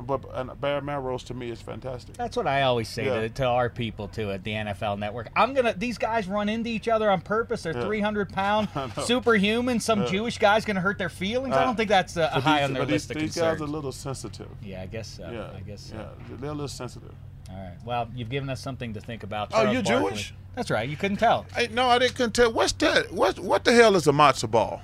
[0.00, 2.16] but and Barry Melrose to me is fantastic.
[2.16, 3.20] That's what I always say Yeah.
[3.20, 5.28] to, to our people too at the NFL Network.
[5.36, 5.74] I'm gonna.
[5.74, 7.62] These guys run into each other on purpose.
[7.62, 7.84] They're Yeah.
[7.84, 9.80] 300 pound I superhuman.
[9.80, 10.08] Some Yeah.
[10.08, 11.54] Jewish guy's gonna hurt their feelings.
[11.54, 13.34] I Uh, don't think that's uh, But high these- on their list these, of these
[13.34, 13.58] concerns.
[13.58, 14.48] guys are a little sensitive.
[14.62, 15.30] yeah, I guess so.
[15.30, 15.96] Yeah, I guess so.
[15.96, 17.12] Yeah, they're a little sensitive.
[17.52, 17.76] All right.
[17.84, 19.50] Well, you've given us something to think about.
[19.52, 20.10] Oh, you're Barkley.
[20.10, 20.34] Jewish?
[20.54, 20.88] That's right.
[20.88, 21.46] You couldn't tell.
[21.54, 22.52] Hey, no, I didn't couldn't tell.
[22.52, 23.12] What's that?
[23.12, 24.82] What what the hell is a matzo ball?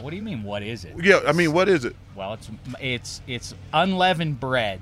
[0.00, 0.42] What do you mean?
[0.42, 0.94] What is it?
[1.02, 1.96] Yeah, I mean, what is it?
[2.14, 4.80] Well, it's it's it's unleavened bread.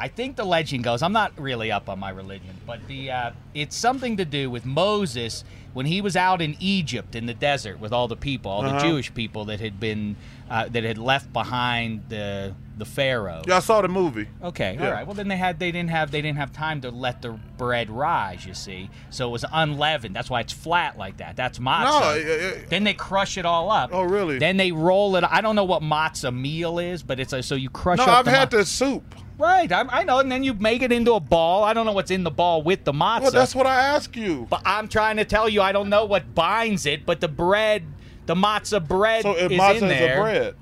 [0.00, 1.02] I think the legend goes.
[1.02, 4.66] I'm not really up on my religion, but the uh, it's something to do with
[4.66, 8.62] Moses when he was out in Egypt in the desert with all the people, all
[8.62, 8.80] the Uh-huh.
[8.80, 10.16] Jewish people that had been
[10.50, 13.42] uh, that had left behind the the Pharaoh.
[13.46, 14.26] Yeah, I saw the movie.
[14.42, 14.90] Okay, all Yeah.
[14.90, 15.06] right.
[15.06, 17.88] Well, then they had they didn't have they didn't have time to let the bread
[17.90, 18.44] rise.
[18.44, 20.14] You see, so it was unleavened.
[20.16, 21.36] That's why it's flat like that.
[21.36, 22.00] That's matzah.
[22.00, 23.90] No, it- it- then they crush it all up.
[23.92, 24.38] Oh, really?
[24.38, 25.24] Then they roll it.
[25.28, 27.98] I don't know what matzah meal is, but it's a, so you crush.
[27.98, 29.14] No, up I've the had ma- the soup.
[29.36, 30.20] Right, I, I know.
[30.20, 31.64] And then you make it into a ball.
[31.64, 33.22] I don't know what's in the ball with the matzah.
[33.22, 34.46] Well, that's what I ask you.
[34.48, 37.82] But I'm trying to tell you, I don't know what binds it, but the bread,
[38.26, 40.18] the matzah bread So is matzah in is there.
[40.18, 40.54] a bread,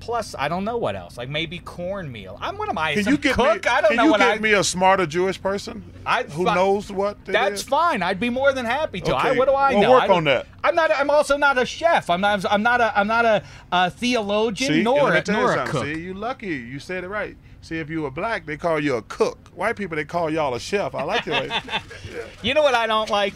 [0.00, 1.18] Plus, I don't know what else.
[1.18, 2.38] Like maybe cornmeal.
[2.40, 2.94] I'm what am I?
[2.94, 3.64] can you get cook?
[3.64, 3.70] me?
[3.70, 4.38] I don't know you what get I.
[4.38, 7.22] me a smarter Jewish person I- who knows what?
[7.26, 7.68] That's is?
[7.68, 8.02] fine.
[8.02, 9.14] I'd be more than happy to.
[9.14, 9.38] I, Okay.
[9.38, 9.90] what do I Well, know?
[9.92, 10.46] work I on that.
[10.64, 10.90] I'm not.
[10.90, 12.08] I'm also not a chef.
[12.10, 12.44] I'm not.
[12.50, 12.98] I'm not a.
[12.98, 15.84] I'm not a, a theologian See, nor a, nor a cook.
[15.84, 16.48] See, you lucky.
[16.48, 17.36] You said it right.
[17.62, 19.48] See, if you were black, they call you a cook.
[19.54, 20.94] White people, they call y'all a chef.
[20.94, 21.52] I like it.
[22.42, 23.34] You know what I don't like?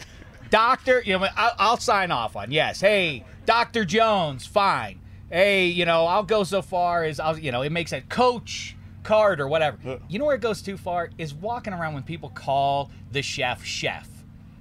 [0.49, 2.51] Doctor, you know, I'll, I'll sign off on.
[2.51, 2.81] Yes.
[2.81, 3.85] Hey, Dr.
[3.85, 4.99] Jones, fine.
[5.35, 8.73] Hey, you know, I'll go so far as I'll, you know, it makes it Coach
[9.03, 9.77] Card or whatever.
[9.83, 9.97] Yeah.
[10.07, 13.61] You know where it goes too far is walking around when people call the chef
[13.65, 14.07] chef.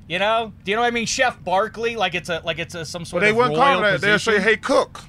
[0.09, 0.53] You know?
[0.65, 1.07] Do you know what I mean?
[1.07, 3.83] Chef Barkley, like it's a like it's a some sort they of wouldn't royal call
[3.83, 4.01] that.
[4.01, 5.05] They'll say, "Hey, cook."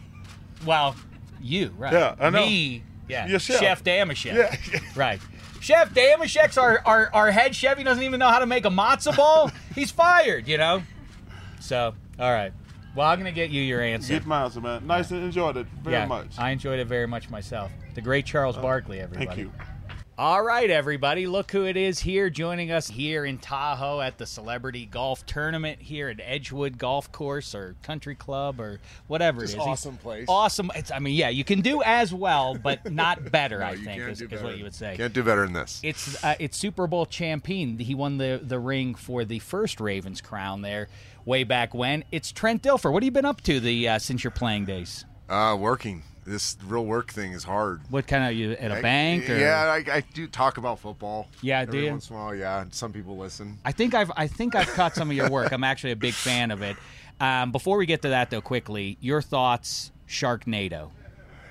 [0.68, 0.96] Well,
[1.42, 1.94] you, right?
[1.94, 2.46] Yeah, I know.
[2.46, 3.26] Me, yeah.
[3.26, 3.84] You're chef.
[3.84, 4.36] Dameshek.
[4.36, 4.80] Yeah.
[4.96, 5.20] Right.
[5.62, 7.80] Chef Dameshek's our, our our head chef.
[7.80, 9.50] He doesn't even know how to make a matzo ball.
[9.74, 10.48] He's fired.
[10.48, 10.84] You know.
[11.60, 12.54] So, all right.
[12.96, 14.14] Well, I'm gonna get you your answer.
[14.14, 14.88] Get mine, man.
[14.88, 16.40] Nice and enjoyed it very yeah, much.
[16.40, 17.72] I enjoyed it very much myself.
[17.94, 19.26] The great Charles Barkley, everybody.
[19.26, 19.52] Thank you.
[20.18, 21.28] All right, everybody.
[21.28, 25.82] Look who it is here joining us here in Tahoe at the Celebrity Golf Tournament
[25.82, 29.68] here at Edgewood Golf Course or Country Club or whatever Just it is.
[29.68, 30.26] awesome place.
[30.30, 30.72] Awesome.
[30.74, 33.60] It's, I mean, yeah, you can do as well, but not better.
[33.60, 34.96] No, I think is, do is what you would say.
[34.96, 35.82] Can't do better than this.
[35.84, 37.78] It's uh, it's Super Bowl champion.
[37.78, 40.88] He won the the ring for the first Ravens crown there
[41.26, 42.04] way back when.
[42.12, 42.92] It's Trent Dilfer.
[42.92, 45.06] What have you been up to the uh, since your playing days?
[45.28, 46.04] Uh, working.
[46.26, 47.82] This real work thing is hard.
[47.90, 49.30] What kind of you at a I- bank?
[49.30, 49.38] Or?
[49.38, 51.28] Yeah, I, I do talk about football.
[51.42, 51.92] Yeah, every do you?
[51.92, 52.36] once in a while.
[52.36, 53.60] Yeah, and some people listen.
[53.64, 55.52] I think I've I think I've caught some of your work.
[55.52, 56.78] I'm actually a big fan of it.
[57.20, 60.90] Um, before we get to that though, quickly, your thoughts, Sharknado.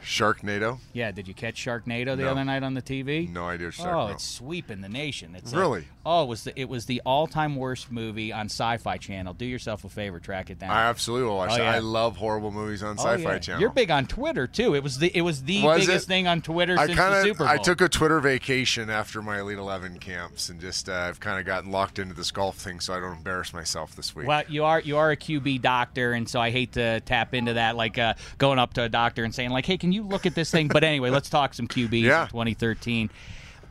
[0.05, 0.79] Sharknado.
[0.93, 2.31] Yeah, did you catch Sharknado the No.
[2.31, 3.29] other night on the TV?
[3.31, 3.71] No idea.
[3.77, 5.35] what Oh, it's sweeping the nation.
[5.35, 5.87] It's Really?
[6.07, 9.33] Oh, it was the it was the all time worst movie on Sci-Fi Channel.
[9.35, 10.71] Do yourself a favor, track it down.
[10.71, 11.63] I absolutely will watch Oh, that.
[11.63, 11.73] yeah.
[11.73, 13.39] I love horrible movies on Oh, Sci-Fi yeah.
[13.39, 13.61] Channel.
[13.63, 14.75] You're big on Twitter too.
[14.75, 16.09] It was the it was the Was biggest it?
[16.09, 17.49] thing on Twitter I since kind the of Super Bowl.
[17.49, 21.41] I took a Twitter vacation after my Elite Eleven camps, and just uh, I've kind
[21.41, 24.27] of gotten locked into this golf thing, so I don't embarrass myself this week.
[24.27, 27.55] Well, you are you are a QB doctor, and so I hate to tap into
[27.55, 30.27] that, like uh, going up to a doctor and saying, like, "Hey, can you look
[30.27, 32.23] at this thing?" But anyway, let's talk some QBs Yeah.
[32.25, 33.11] in 2013,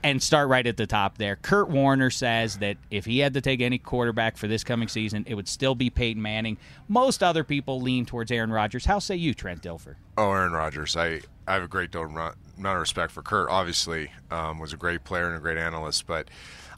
[0.03, 1.37] and start right at the top there.
[1.37, 5.23] Kurt Warner says that if he had to take any quarterback for this coming season,
[5.27, 6.57] it would still be Peyton Manning.
[6.89, 8.85] Most other people lean towards Aaron Rodgers.
[8.85, 9.95] How say you, Trent Dilfer?
[10.17, 10.97] Oh, Aaron Rodgers.
[10.97, 13.49] I, I have a great deal of amount amount of respect for Kurt.
[13.49, 16.05] Obviously, um, was a great player and a great analyst.
[16.05, 16.27] But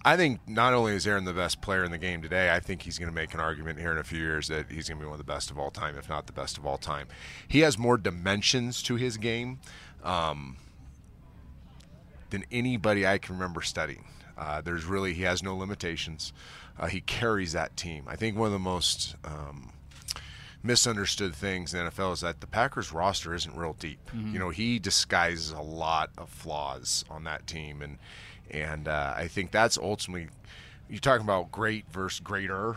[0.06, 2.84] I think not only is Aaron the best player in the game today, I think
[2.84, 5.04] he's going to make an argument here in a few years that he's going to
[5.04, 7.08] be one of the best of all time, if not the best of all time.
[7.48, 9.60] He has more dimensions to his game
[10.04, 10.58] um,
[12.30, 14.06] than anybody I can remember studying.
[14.38, 16.34] Uh, there's really he has no limitations.
[16.80, 18.04] Uh, he carries that team.
[18.08, 19.72] I think one of the most um,
[20.62, 24.00] misunderstood things in the NFL is that the Packers roster isn't real deep.
[24.34, 27.98] You know, he disguises a lot of flaws on that team, and
[28.52, 30.30] and uh, I think that's ultimately
[30.90, 32.76] you're talking about great versus greater.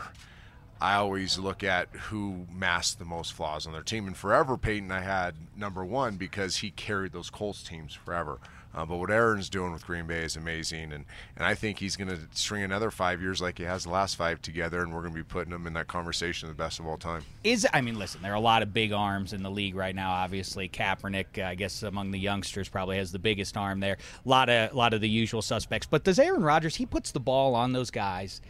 [0.81, 4.91] I always look at who masked the most flaws on their team, and forever Peyton
[4.91, 8.39] I had number one because he carried those Colts teams forever.
[8.73, 11.05] Uh, but what Aaron's doing with Green Bay is amazing, and,
[11.35, 14.15] and I think he's going to string another five years like he has the last
[14.15, 16.79] five together, and we're going to be putting him in that conversation of the best
[16.79, 17.23] of all time.
[17.43, 19.95] Is I mean, listen, there are a lot of big arms in the league right
[19.95, 20.11] now.
[20.11, 23.97] Obviously, Kaepernick, uh, I guess among the youngsters, probably has the biggest arm there.
[24.25, 25.87] A lot of a lot of the usual suspects.
[25.89, 26.75] But does Aaron Rodgers?
[26.75, 28.41] He puts the ball on those guys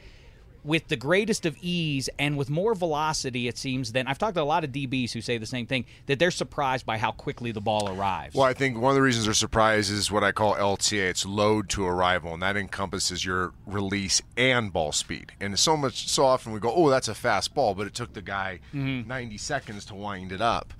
[0.63, 3.47] with the greatest of ease and with more velocity.
[3.47, 5.85] It seems than I've talked to a lot of DBs who say the same thing
[6.05, 8.35] that they're surprised by how quickly the ball arrives.
[8.35, 11.09] Well, I think one of the reasons they're surprised is what I call LTA.
[11.09, 15.33] It's load to arrival, and that encompasses your release and ball speed.
[15.39, 18.13] And so much, so often we go, "Oh, that's a fast ball," but it took
[18.13, 19.07] the guy mm-hmm.
[19.07, 20.73] 90 seconds to wind it up.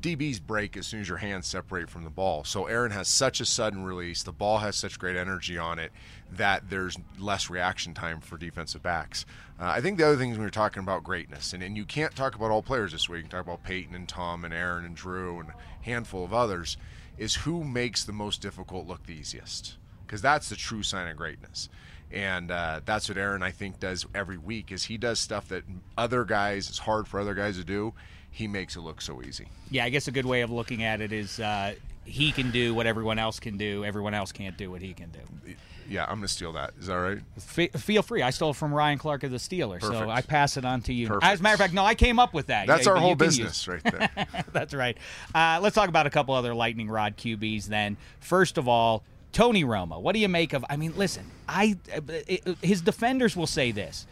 [0.00, 2.44] DBs break as soon as your hands separate from the ball.
[2.44, 4.22] So Aaron has such a sudden release.
[4.22, 5.92] The ball has such great energy on it
[6.32, 9.26] that there's less reaction time for defensive backs.
[9.60, 12.14] Uh, I think the other things when you're talking about greatness, and, and you can't
[12.14, 13.18] talk about all players this way.
[13.18, 16.32] You can talk about Peyton and Tom and Aaron and Drew and a handful of
[16.32, 16.76] others,
[17.18, 19.76] is who makes the most difficult look the easiest.
[20.06, 21.68] Because that's the true sign of greatness.
[22.10, 25.62] And uh, that's what Aaron, I think, does every week is he does stuff that
[25.96, 27.94] other guys, it's hard for other guys to do.
[28.30, 29.48] He makes it look so easy.
[29.70, 32.74] yeah, I guess a good way of looking at it is uh, he can do
[32.74, 33.84] what everyone else can do.
[33.84, 35.54] Everyone else can't do what he can do.
[35.88, 36.72] Yeah, I'm going to steal that.
[36.78, 37.18] Is that right?
[37.40, 38.22] Fe feel free.
[38.22, 40.92] I stole it from Ryan Clark of the Steelers, so I pass it on to
[40.94, 41.08] you.
[41.08, 41.24] Perfect.
[41.24, 42.68] As a matter of fact, no, I came up with that.
[42.68, 44.08] That's Yeah, our whole business right there.
[44.52, 44.96] That's right.
[45.34, 47.96] Uh, let's talk about a couple other lightning rod QBs then.
[48.20, 50.00] First of all, Tony Romo.
[50.00, 50.64] What do you make of?
[50.70, 54.06] I mean, listen, I it, his defenders will say this.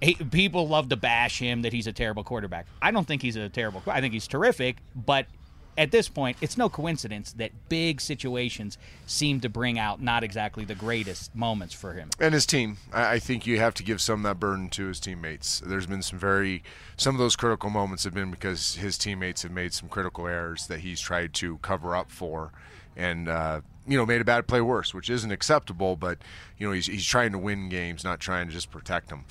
[0.00, 2.66] He, people love to bash him that he's a terrible quarterback.
[2.82, 3.82] I don't think he's a terrible.
[3.86, 5.26] I think he's terrific, but
[5.78, 10.64] at this point, it's no coincidence that big situations seem to bring out not exactly
[10.64, 12.10] the greatest moments for him.
[12.18, 12.78] and his team.
[12.92, 15.60] I, think you have to give some of that burden to his teammates.
[15.60, 16.62] There's been some very,
[16.96, 20.66] some of those critical moments have been because his teammates have made some critical errors
[20.68, 22.52] that he's tried to cover up for,
[22.96, 25.96] and uh, you know made a bad play worse, which isn't acceptable.
[25.96, 26.18] But
[26.58, 29.24] you know he's he's trying to win games, not trying to just protect them.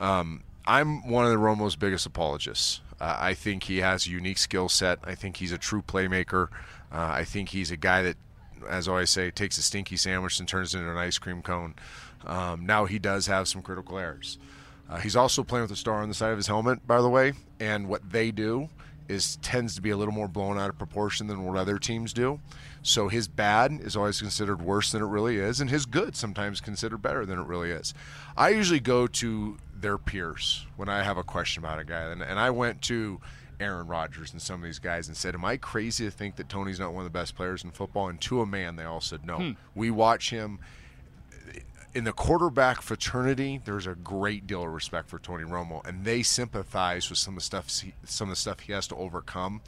[0.00, 2.80] Um, I'm one of the Romo's biggest apologists.
[3.00, 4.98] Uh, I think he has a unique skill set.
[5.04, 6.48] I think he's a true playmaker.
[6.92, 8.16] Uh, I think he's a guy that
[8.68, 11.42] as I always say, takes a stinky sandwich and turns it into an ice cream
[11.42, 11.74] cone.
[12.26, 14.38] Um, now he does have some critical errors.
[14.88, 17.08] Uh, he's also playing with a star on the side of his helmet, by the
[17.08, 18.68] way, and what they do
[19.08, 22.12] is tends to be a little more blown out of proportion than what other teams
[22.12, 22.38] do.
[22.82, 26.60] So his bad is always considered worse than it really is, and his good sometimes
[26.60, 27.92] considered better than it really is.
[28.36, 32.22] I usually go to their peers when I have a question about a guy, and,
[32.22, 33.20] and I went to
[33.60, 36.48] Aaron Rodgers and some of these guys and said, Am I crazy to think that
[36.48, 38.08] Tony's not one of the best players in football?
[38.08, 39.36] And to a man, they all said, No.
[39.36, 39.50] Hmm.
[39.74, 40.58] We watch him.
[41.92, 46.22] In the quarterback fraternity, there's a great deal of respect for Tony Romo, and they
[46.22, 49.60] sympathize with some of the stuff he, some of the stuff he has to overcome.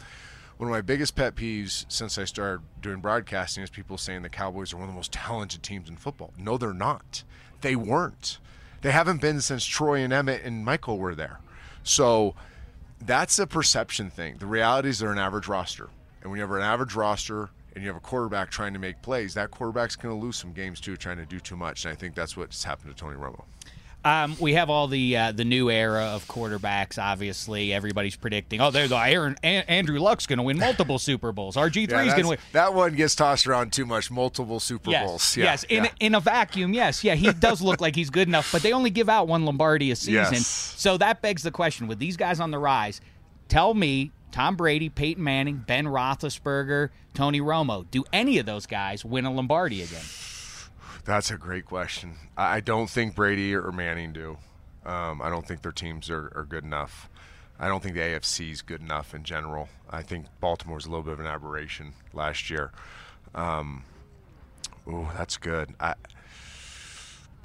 [0.56, 4.28] One of my biggest pet peeves since I started doing broadcasting is people saying the
[4.28, 6.32] Cowboys are one of the most talented teams in football.
[6.38, 7.24] No, they're not.
[7.62, 8.38] They weren't.
[8.82, 11.40] They haven't been since Troy and Emmitt and Michael were there.
[11.84, 12.34] So
[13.00, 14.36] that's a perception thing.
[14.38, 15.88] The reality is they're an average roster.
[16.20, 19.00] And when you have an average roster and you have a quarterback trying to make
[19.02, 21.84] plays, that quarterback's going to lose some games too, trying to do too much.
[21.84, 23.44] And I think that's what's happened to Tony Romo.
[24.04, 27.00] Um, we have all the uh, the new era of quarterbacks.
[27.00, 28.60] Obviously, everybody's predicting.
[28.60, 31.54] Oh, there's Aaron a- Andrew Luck's going to win multiple Super Bowls.
[31.54, 32.38] RG three Yeah, going to win.
[32.52, 34.10] that one gets tossed around too much.
[34.10, 35.36] Multiple Super Yes, Bowls.
[35.36, 35.64] Yeah, yes.
[35.64, 35.90] In yeah.
[36.00, 37.14] in a vacuum, yes, yeah.
[37.14, 39.96] He does look like he's good enough, but they only give out one Lombardi a
[39.96, 40.14] season.
[40.14, 40.46] Yes.
[40.48, 43.00] So that begs the question: with these guys on the rise,
[43.48, 49.04] tell me, Tom Brady, Peyton Manning, Ben Roethlisberger, Tony Romo, do any of those guys
[49.04, 50.02] win a Lombardi again?
[51.04, 52.14] That's a great question.
[52.36, 54.38] I don't think Brady or Manning do.
[54.84, 57.08] Um, I don't think their teams are, are good enough.
[57.58, 59.68] I don't think the AFC is good enough in general.
[59.90, 62.72] I think Baltimore's a little bit of an aberration last year.
[63.34, 63.84] Um,
[64.86, 65.74] that's good.
[65.78, 65.94] I,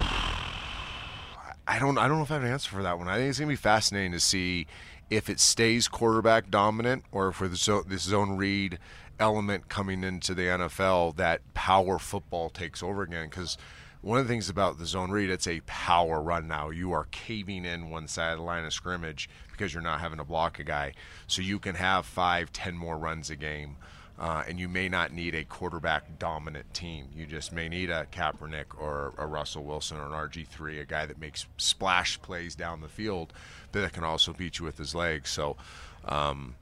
[0.00, 1.98] I don't.
[1.98, 3.08] I don't know if I have an answer for that one.
[3.08, 4.66] I think it's gonna be fascinating to see
[5.10, 8.78] if it stays quarterback dominant or if this zone read
[9.18, 13.28] element coming into the NFL that power football takes over again.
[13.28, 13.58] Because
[14.00, 16.70] one of the things about the zone read, it's a power run now.
[16.70, 20.18] You are caving in one side of the line of scrimmage because you're not having
[20.18, 20.92] to block a guy,
[21.26, 23.76] so you can have five, ten more runs a game.
[24.18, 27.06] Uh, and you may not need a quarterback dominant team.
[27.14, 31.06] You just may need a Kaepernick or a Russell Wilson or an RG3, a guy
[31.06, 33.32] that makes splash plays down the field,
[33.70, 35.30] but that can also beat you with his legs.
[35.30, 35.56] So,
[36.04, 36.56] um,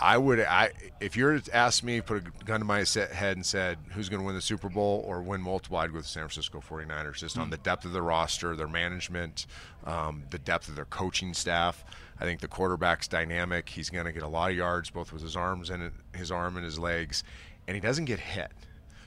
[0.00, 3.36] I would, I if you were to ask me, put a gun to my head
[3.36, 6.04] and said who's going to win the Super Bowl or win multiple, I'd go with
[6.04, 9.46] the San Francisco 49ers, just on the depth of the roster, their management,
[9.84, 11.84] um, the depth of their coaching staff.
[12.20, 13.68] I think the quarterback's dynamic.
[13.68, 16.56] He's going to get a lot of yards, both with his arms and his arm
[16.56, 17.24] and his legs,
[17.66, 18.52] and he doesn't get hit.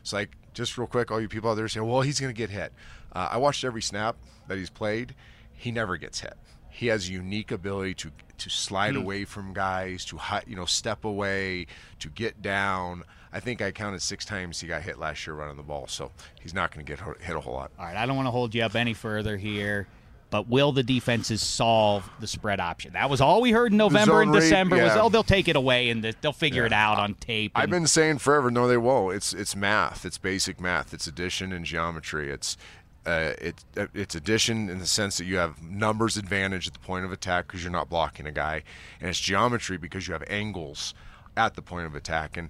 [0.01, 2.37] It's like just real quick, all you people out there say, "Well, he's going to
[2.37, 2.73] get hit."
[3.13, 5.15] Uh, I watched every snap that he's played.
[5.53, 6.33] He never gets hit.
[6.71, 9.01] He has a unique ability to to slide hmm.
[9.01, 11.67] away from guys, to you know step away,
[11.99, 13.03] to get down.
[13.33, 16.11] I think I counted six times he got hit last year running the ball, so
[16.41, 17.71] he's not going to get hit a whole lot.
[17.79, 19.87] All right, I don't want to hold you up any further here,
[20.31, 22.93] but will the defenses solve the spread option?
[22.93, 25.01] That was all we heard in November and December was, yeah.
[25.01, 26.67] oh, they'll take it away and they'll figure Yeah.
[26.67, 27.53] it out on tape.
[27.55, 29.15] I've been saying forever, no, they won't.
[29.15, 30.05] It's it's math.
[30.05, 30.93] It's basic math.
[30.93, 32.31] It's addition and geometry.
[32.31, 32.57] It's
[33.05, 36.79] uh, it, uh, it's addition in the sense that you have numbers advantage at the
[36.79, 38.63] point of attack because you're not blocking a guy,
[38.99, 40.93] and it's geometry because you have angles
[41.35, 42.37] at the point of attack.
[42.37, 42.49] And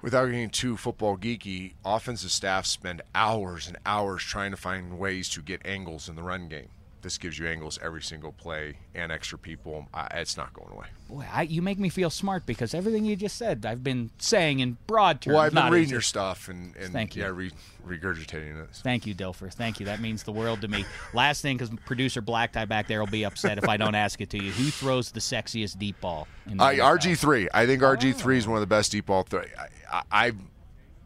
[0.00, 5.28] without getting too football geeky, offensive staffs spend hours and hours trying to find ways
[5.30, 6.68] to get angles in the run game.
[7.06, 9.86] This gives you angles every single play and extra people.
[9.94, 10.86] I, it's not going away.
[11.08, 14.58] Boy, I, you make me feel smart because everything you just said, I've been saying
[14.58, 15.34] in broad terms.
[15.34, 17.22] Well, I've been reading your stuff and, and Thank you.
[17.22, 17.52] yeah, re-
[17.86, 18.70] regurgitating it.
[18.82, 19.54] Thank you, Dilfer.
[19.54, 19.86] Thank you.
[19.86, 20.84] That means the world to me.
[21.14, 24.20] Last thing, because producer Black Tie back there will be upset if I don't ask
[24.20, 24.50] it to you.
[24.50, 26.26] Who throws the sexiest deep ball?
[26.50, 27.46] In the Uh, RG three.
[27.54, 29.22] I think RG three is one of the best deep ball.
[29.22, 30.32] Th- I, I, I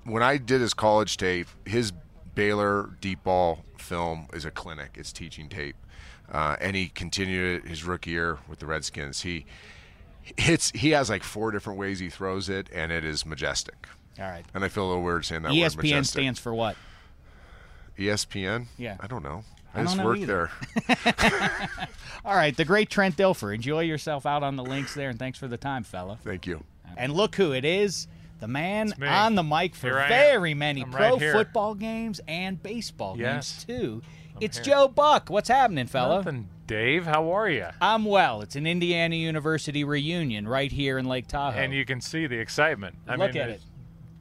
[0.05, 1.93] when I did his college tape, his
[2.35, 4.93] Baylor deep ball film is a clinic.
[4.95, 5.77] It's teaching tape,
[6.31, 9.23] uh, and he continued his rookie year with the Redskins.
[9.23, 9.47] He
[10.37, 10.71] hits.
[10.73, 13.89] He has like four different ways he throws it, and it is majestic.
[14.19, 14.45] All right.
[14.55, 16.13] And I feel a little weird saying that word ESPN majestic.
[16.13, 16.77] stands for what?
[17.99, 18.67] ESPN.
[18.77, 18.97] Yeah.
[19.01, 19.45] I don't know.
[19.75, 20.51] I I, just know work either.
[20.89, 21.69] there.
[22.25, 23.55] All right, the great Trent Dilfer.
[23.55, 26.19] Enjoy yourself out on the links there, and thanks for the time, fella.
[26.25, 26.65] Thank you.
[26.97, 28.09] And look who it is.
[28.41, 32.63] The man on the mic for Here very many I'm pro right football games and
[32.63, 33.65] baseball Yes.
[33.67, 34.03] games, too.
[34.41, 34.65] it's here.
[34.65, 35.29] Joe Buck.
[35.29, 36.17] What's happening, fella?
[36.17, 37.05] Nothing, Dave.
[37.07, 37.67] How are you?
[37.81, 38.41] I'm well.
[38.41, 41.59] It's an Indiana University reunion right here in Lake Tahoe.
[41.59, 42.97] And you can see the excitement.
[43.07, 43.61] I Look mean, at it.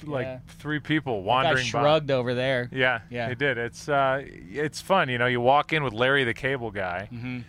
[0.06, 0.40] Like Yeah.
[0.48, 1.62] three people wandering by.
[1.64, 2.70] shrugged over there.
[2.72, 3.28] Yeah, Yeah.
[3.30, 3.58] they did.
[3.58, 5.10] It's uh, it's fun.
[5.10, 7.40] You know, you walk in with Larry the Cable Guy, Mm-hmm.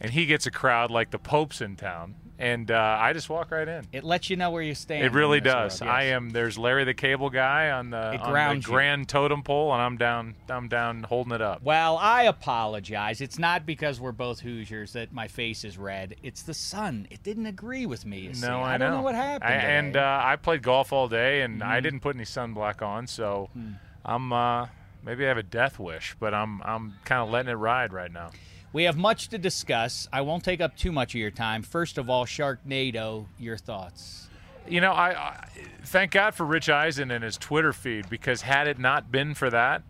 [0.00, 3.50] and he gets a crowd like the Pope's in town, and uh, I just walk
[3.50, 3.86] right in.
[3.92, 5.04] It lets you know where you stand.
[5.04, 5.80] It really does.
[5.80, 6.30] world, I am.
[6.30, 10.34] There's Larry the Cable Guy on the, on the grand totem pole, and I'm down.
[10.48, 11.62] I'm down holding it up.
[11.62, 13.20] Well, I apologize.
[13.20, 16.16] It's not because we're both Hoosiers that my face is red.
[16.22, 17.06] It's the sun.
[17.10, 18.20] It didn't agree with me.
[18.20, 18.46] You see.
[18.46, 19.50] No, I, I don't know what happened.
[19.50, 21.70] I, and uh, I played golf all day, and Mm-hmm.
[21.70, 23.72] I didn't put any sunblock on, so Hmm.
[24.04, 24.66] I'm uh,
[25.04, 28.10] maybe I have a death wish, but I'm I'm kind of letting it ride right
[28.10, 28.30] now.
[28.72, 30.08] We have much to discuss.
[30.12, 31.62] I won't take up too much of your time.
[31.62, 34.28] First of all, Sharknado, your thoughts.
[34.68, 35.48] You know, I, I
[35.84, 39.50] thank God for Rich Eisen and his Twitter feed because had it not been for
[39.50, 39.82] that,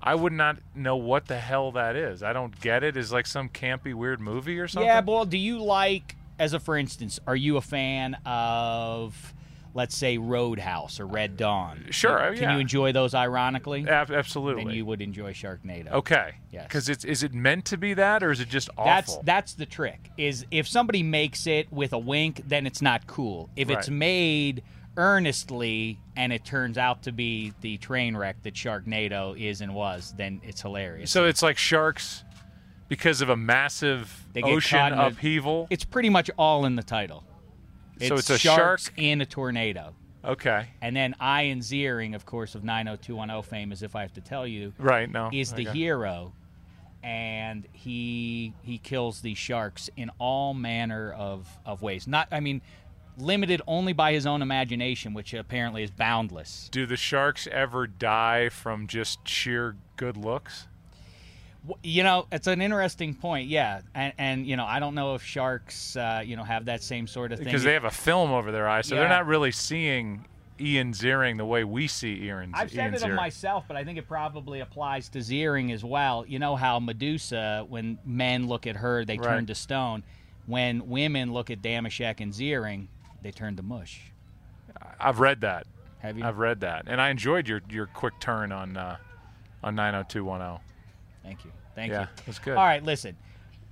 [0.00, 2.22] I would not know what the hell that is.
[2.22, 2.96] I don't get it.
[2.96, 4.86] Is like some campy weird movie or something.
[4.86, 9.31] Yeah, well, do you like, as a for instance, are you a fan of,
[9.74, 11.86] let's say, Roadhouse or Red Dawn?
[11.90, 12.54] Sure, Can yeah.
[12.54, 13.86] you enjoy those ironically?
[13.88, 14.64] Ab- absolutely.
[14.64, 15.92] Then you would enjoy Sharknado.
[15.92, 16.34] okay.
[16.50, 16.64] Yes.
[16.64, 18.84] Because it's is it meant to be that or is it just awful?
[18.84, 20.10] That's that's the trick.
[20.18, 23.48] Is if somebody makes it with a wink, then it's not cool.
[23.56, 24.62] If it's made
[24.98, 30.12] earnestly and it turns out to be the train wreck that Sharknado is and was,
[30.16, 31.10] then it's hilarious.
[31.10, 32.24] So it's like sharks
[32.88, 35.66] because of a massive ocean in a- upheaval.
[35.70, 37.24] It's pretty much all in the title.
[38.08, 38.94] So it's a sharks shark?
[38.98, 39.94] and a tornado.
[40.24, 44.20] okay, And then Ian Ziering, of course, of 90210 fame, as if I have to
[44.20, 45.10] tell you, right?
[45.10, 45.78] No, is the okay.
[45.78, 46.32] hero,
[47.02, 52.06] and he he kills these sharks in all manner of, of ways.
[52.06, 52.62] Not, I mean,
[53.18, 56.68] limited only by his own imagination, which apparently is boundless.
[56.70, 60.68] Do the sharks ever die from just sheer good looks?
[61.82, 63.82] You know, it's an interesting point, yeah.
[63.94, 67.06] And, and you know, I don't know if sharks, uh, you know, have that same
[67.06, 67.44] sort of thing.
[67.44, 70.24] Because they have a film over their eyes, so they're not really seeing
[70.60, 73.84] Ian Ziering the way we see Ian, I've Ian said it of myself, but I
[73.84, 76.24] think it probably applies to Ziering as well.
[76.26, 80.04] You know how Medusa, when men look at her, they turn to stone.
[80.46, 82.88] When women look at Dameshek and Ziering,
[83.22, 84.12] they turn to mush.
[84.98, 85.66] I've read that.
[85.98, 86.24] Have you?
[86.24, 88.96] I've read that, and I enjoyed your your quick turn on uh,
[89.62, 90.60] on 90210.
[91.22, 91.52] Thank you.
[91.74, 92.08] Thank Yeah, you.
[92.26, 92.56] that's good.
[92.56, 93.16] All right, listen.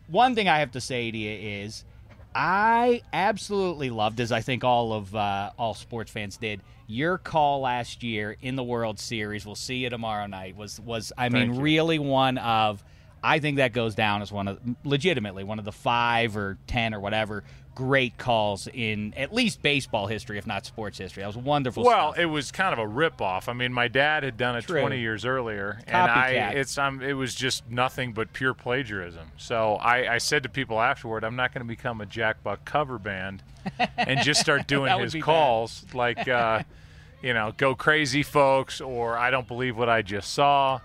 [0.08, 1.30] One thing I have to say to you
[1.64, 1.84] is,
[2.34, 7.60] I absolutely loved, as I think all of uh, all sports fans did, your call
[7.60, 9.44] last year in the World Series.
[9.46, 10.56] We'll see you tomorrow night.
[10.56, 11.60] Was was I mean you.
[11.60, 12.82] really one of.
[13.22, 16.94] I think that goes down as one of legitimately one of the five or ten
[16.94, 17.44] or whatever
[17.80, 21.22] great calls in at least baseball history, if not sports history.
[21.22, 21.82] That was wonderful.
[21.82, 22.22] Well, stuff.
[22.22, 23.48] it was kind of a rip-off.
[23.48, 24.80] I mean, my dad had done it True.
[24.80, 26.54] 20 years earlier, and I Copycat.
[26.56, 29.32] it's um, it was just nothing but pure plagiarism.
[29.38, 32.64] So I, I said to people afterward, I'm not going to become a Jack Buck
[32.64, 33.42] cover band
[33.96, 35.24] and just start doing his be bad.
[35.24, 36.62] calls like, uh,
[37.22, 40.80] you know, go crazy, folks, or I don't believe what I just saw.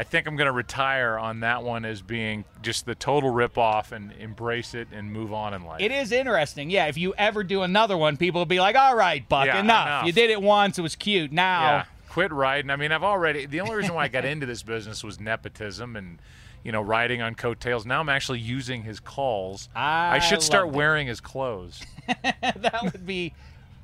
[0.00, 3.90] I think I'm going to retire on that one as being just the total rip-off
[3.90, 5.80] and embrace it and move on in life.
[5.80, 6.70] It is interesting.
[6.70, 9.58] Yeah, if you ever do another one, people will be like, all right, Buck, Yeah,
[9.58, 9.86] enough.
[9.88, 10.06] enough.
[10.06, 10.78] You did it once.
[10.78, 11.32] It was cute.
[11.32, 12.70] Now, Yeah, quit riding.
[12.70, 13.46] I mean, I've already.
[13.46, 16.20] The only reason why I got into this business was nepotism and,
[16.62, 17.84] you know, riding on coattails.
[17.84, 19.68] Now I'm actually using his calls.
[19.74, 21.82] I should start wearing his clothes.
[22.06, 23.34] that would be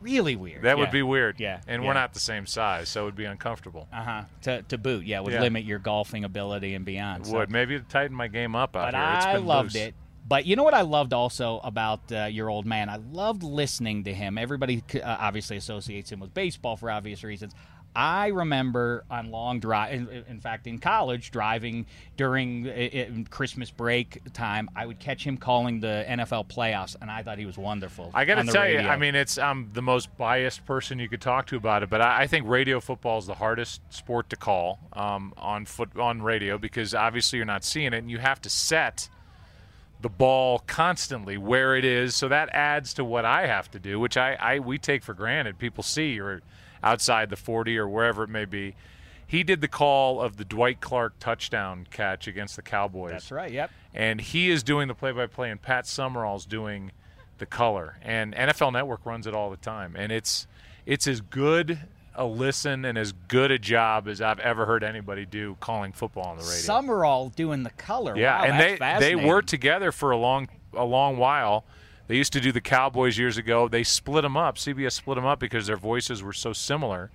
[0.04, 0.62] really weird.
[0.62, 0.82] That Yeah.
[0.82, 1.40] would be weird.
[1.40, 1.88] Yeah, And yeah.
[1.88, 3.88] we're not the same size, so it would be uncomfortable.
[3.92, 4.22] Uh-huh.
[4.42, 5.40] To, to boot, yeah, would Yeah.
[5.40, 7.22] limit your golfing ability and beyond.
[7.24, 7.50] It so- would.
[7.50, 9.14] Maybe it'd tighten my game up out But here.
[9.16, 9.82] It's I been loved loose.
[9.82, 9.94] it.
[10.26, 12.88] But you know what I loved also about uh, your old man?
[12.88, 14.38] I loved listening to him.
[14.38, 17.52] Everybody uh, obviously associates him with baseball for obvious reasons.
[17.96, 21.86] I remember on long drive, in, in fact, in college, driving
[22.16, 27.38] during Christmas break time, I would catch him calling the NFL playoffs, and I thought
[27.38, 28.10] he was wonderful.
[28.12, 28.78] I got to tell you.
[28.78, 32.00] I mean, it's I'm the most biased person you could talk to about it, but
[32.00, 36.20] I, I think radio football is the hardest sport to call um, on foot on
[36.22, 39.08] radio because obviously you're not seeing it, and you have to set
[40.00, 42.14] the ball constantly where it is.
[42.14, 45.14] So that adds to what I have to do, which I, I we take for
[45.14, 45.58] granted.
[45.58, 46.42] People see you're
[46.84, 48.76] outside the 40 or wherever it may be.
[49.26, 53.50] He did the call of the Dwight Clark touchdown catch against the Cowboys That's right.
[53.50, 53.70] Yep.
[53.94, 56.92] and he is doing the play-by-play, and Pat Summerall's doing
[57.38, 57.96] the color.
[58.02, 60.46] And NFL Network runs it all the time, and it's
[60.86, 61.78] it's as good
[62.14, 66.26] a listen and as good a job as I've ever heard anybody do calling football
[66.26, 66.58] on the radio.
[66.58, 68.16] Summerall doing the color.
[68.16, 71.64] yeah, Wow, and that's they they were together for a long a long while.
[72.06, 73.68] They used to do the Cowboys years ago.
[73.68, 74.56] They split them up.
[74.56, 77.10] CBS split them up because their voices were so similar,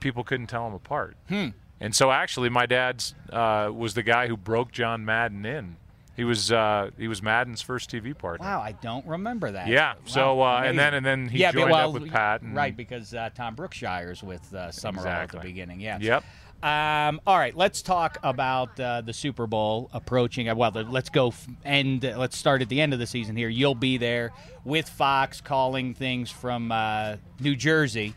[0.00, 1.16] people couldn't tell them apart.
[1.28, 1.48] Hmm.
[1.80, 5.76] And so actually, my dad's uh, was the guy who broke John Madden in.
[6.14, 8.46] He was uh, he was Madden's first TV partner.
[8.46, 9.66] Wow, I don't remember that.
[9.66, 9.94] Yeah.
[9.94, 12.42] Wow, So uh, and then and then he yeah, but- joined well, up with Pat.
[12.42, 15.80] And, right, because uh, Tom Brookshier's with uh, Summerall at the beginning.
[15.80, 15.98] Yeah.
[16.00, 16.24] Yep.
[16.62, 20.48] Um, all right, let's talk about uh, the Super Bowl approaching.
[20.48, 22.04] Uh, Well, let's go f- end.
[22.04, 23.48] Uh, let's start at the end of the season here.
[23.48, 24.32] You'll be there
[24.64, 28.14] with Fox calling things from uh, New Jersey.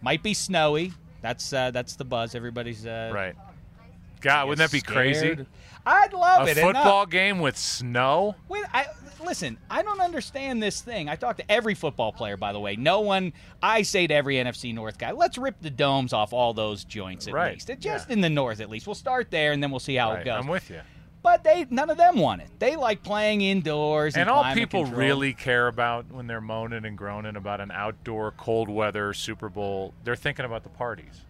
[0.00, 0.92] Might be snowy.
[1.20, 2.34] That's uh, that's the buzz.
[2.34, 3.34] Everybody's uh, Right.
[4.22, 5.44] God, wouldn't that be crazy?
[5.84, 6.58] I'd love A it.
[6.58, 8.36] and no- football game with snow.
[8.48, 8.86] Wait, I
[9.24, 9.58] listen.
[9.70, 11.08] I don't understand this thing.
[11.08, 12.76] I talk to every football player, by the way.
[12.76, 13.32] No one.
[13.62, 17.26] I say to every NFC North guy, let's rip the domes off all those joints
[17.28, 17.70] at Right, least.
[17.80, 18.12] Just yeah.
[18.12, 18.86] in the North, at least.
[18.86, 20.40] We'll start there, and then we'll see how it goes.
[20.40, 20.80] I'm with you.
[21.22, 22.48] But they, none of them want it.
[22.58, 24.14] They like playing indoors.
[24.14, 25.00] And, And all people control.
[25.00, 29.94] really care about when they're moaning and groaning about an outdoor cold weather Super Bowl,
[30.02, 31.20] they're thinking about the parties.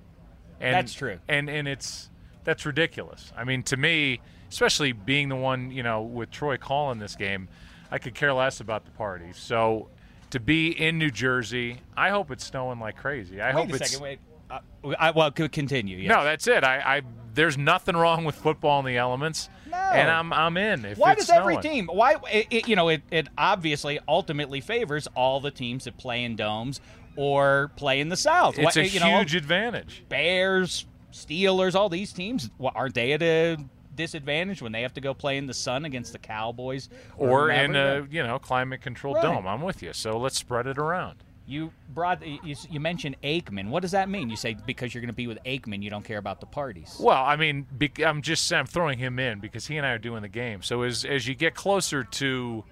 [0.60, 1.18] And, That's true.
[1.28, 2.08] And and it's
[2.44, 3.32] that's ridiculous.
[3.36, 7.48] I mean, to me, especially being the one, you know, with Troy calling this game,
[7.92, 9.36] I could care less about the parties.
[9.36, 9.88] So
[10.30, 13.40] to be in New Jersey, I hope it's snowing like crazy.
[13.40, 14.02] I Wait hope a it's second.
[14.02, 14.18] Wait.
[14.50, 14.58] Uh,
[14.98, 15.98] I, well, continue.
[15.98, 16.08] Yes.
[16.08, 16.64] No, that's it.
[16.64, 17.02] I, I
[17.34, 19.48] there's nothing wrong with football in the elements.
[19.70, 19.76] No.
[19.76, 20.84] And I'm I'm in.
[20.84, 21.86] If Why does every team?
[21.86, 26.24] Why it, it, you know it, it obviously ultimately favors all the teams that play
[26.24, 26.80] in domes
[27.16, 28.58] or play in the South.
[28.58, 30.04] It's Why- a you know, huge advantage.
[30.08, 33.56] Bears, Steelers, all these teams, aren't they at a
[33.94, 37.76] disadvantaged when they have to go play in the sun against the Cowboys or in
[37.76, 39.22] a you know climate controlled Right.
[39.24, 39.46] dome.
[39.46, 39.92] I'm with you.
[39.92, 41.16] So let's spread it around.
[41.44, 43.68] You brought you, you mentioned Aikman.
[43.68, 44.30] What does that mean?
[44.30, 46.96] You say because you're going to be with Aikman, you don't care about the parties.
[47.00, 47.66] Well, I mean,
[48.04, 50.62] I'm just I'm throwing him in because he and I are doing the game.
[50.62, 52.64] So as as you get closer to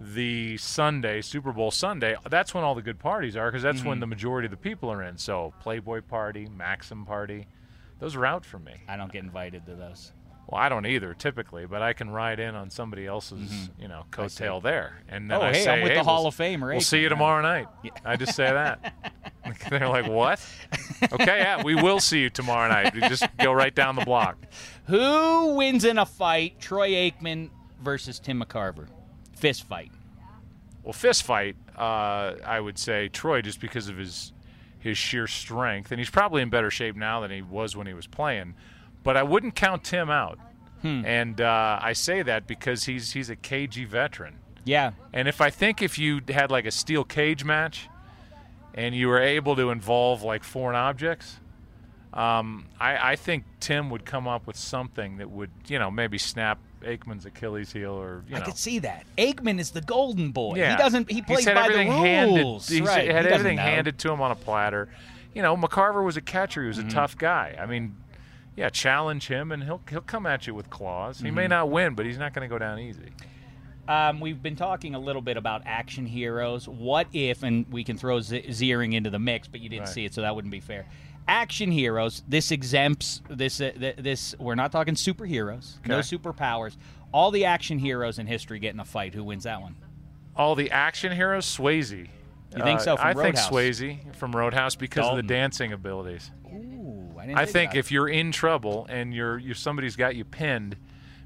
[0.00, 3.98] the Sunday Super Bowl Sunday, that's when all the good parties are because that's when
[3.98, 4.00] Mhm.
[4.00, 5.16] the majority of the people are in.
[5.18, 7.46] So Playboy party, Maxim party,
[7.98, 8.74] those are out for me.
[8.88, 10.12] I don't get invited to those.
[10.50, 14.04] Well, I don't either typically, but I can ride in on somebody else's, you know,
[14.10, 14.20] Mm-hmm.
[14.22, 14.42] I see.
[14.44, 16.36] coattail there, and then Oh, I hey, say, I'm with hey, the we'll- Hall of
[16.36, 17.66] Famer, We'll see you tomorrow night.
[18.04, 18.94] I just say that.
[19.70, 20.44] They're like, what?
[21.12, 22.94] okay, yeah, we will see you tomorrow night.
[22.94, 24.36] We just go right down the block.
[24.86, 26.60] Who wins in a fight?
[26.60, 27.50] Troy Aikman
[27.82, 28.86] versus Tim McCarver.
[29.36, 29.90] Fist fight.
[30.82, 34.32] Well, fist fight, uh, I would say Troy, just because of his
[34.78, 37.92] his sheer strength, and he's probably in better shape now than he was when he
[37.94, 38.54] was playing.
[39.02, 40.38] But I wouldn't count Tim out,
[40.82, 41.04] Hmm.
[41.06, 44.36] and uh, I say that because he's he's a cagey veteran.
[44.64, 44.92] Yeah.
[45.12, 47.88] And if I think if you had like a steel cage match,
[48.74, 51.38] and you were able to involve like foreign objects,
[52.12, 56.18] um, I, I think Tim would come up with something that would, you know, maybe
[56.18, 59.04] snap Aikman's Achilles heel or you I could see that.
[59.16, 60.56] Aikman is the golden boy.
[60.56, 60.72] Yeah.
[60.72, 61.10] He doesn't.
[61.10, 62.68] He plays by the rules.
[62.68, 63.10] Handed, right.
[63.10, 63.62] had he everything know.
[63.62, 64.88] handed to him on a platter.
[65.34, 66.62] You know, McCarver was a catcher.
[66.62, 66.88] He was Mm-hmm.
[66.88, 67.56] a tough guy.
[67.60, 67.96] I mean,
[68.56, 71.20] yeah, challenge him and he'll he'll come at you with claws.
[71.20, 71.50] He may Mhm.
[71.50, 73.10] not win, but he's not going to go down easy.
[73.88, 76.68] Um, we've been talking a little bit about action heroes.
[76.68, 79.88] What if, and we can throw Z- Ziering into the mix, but you didn't Right.
[79.88, 80.86] see it, so that wouldn't be fair.
[81.26, 82.22] Action heroes.
[82.28, 83.60] This exempts this.
[83.60, 85.84] Uh, th- this we're not talking superheroes.
[85.86, 86.76] No superpowers.
[87.12, 89.14] All the action heroes in history get in a fight.
[89.14, 89.74] Who wins that one?
[90.36, 92.08] All the action heroes, Swayze.
[92.56, 93.48] You think so, from I Roadhouse?
[93.48, 96.30] think Swayze from Roadhouse because of the dancing abilities.
[97.20, 100.24] I didn't I think think if you're in trouble and you're you somebody's got you
[100.24, 100.76] pinned,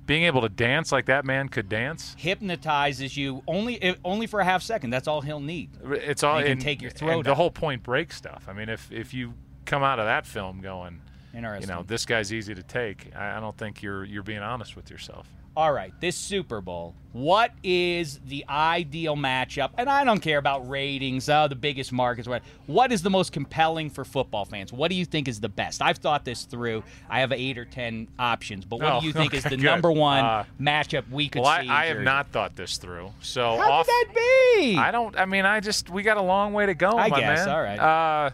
[0.07, 4.41] being able to dance like that man could dance, hypnotizes you only if, only for
[4.41, 4.91] a half second.
[4.91, 5.71] That's all he'll need.
[5.85, 8.45] it's all can and- take your and throat the whole point break stuff.
[8.49, 9.35] I mean, if if you
[9.65, 11.01] come out of that film going,
[11.33, 14.77] you know, this guy's easy to take, I, I don't think you're you're being honest
[14.77, 15.29] with yourself.
[15.57, 16.97] All right, this Super Bowl.
[17.13, 19.71] What is the ideal matchup?
[19.79, 22.27] And I don't care about ratings, uh, the biggest markets.
[22.27, 24.73] What what is the most compelling for football fans?
[24.73, 25.81] What do you think is the best?
[25.81, 26.83] I've thought this through.
[27.09, 29.61] I have eight or ten options, but what Oh, do you think is the good.
[29.63, 31.67] number one Uh, matchup we could well, I?
[31.69, 33.13] I have not thought this through.
[33.21, 34.15] So How off, could that
[34.59, 34.77] be?
[34.77, 35.17] I don't.
[35.17, 37.49] I mean, I just we got a long way to go, I my guess, man.
[37.55, 37.79] all right.
[37.79, 38.31] Uh,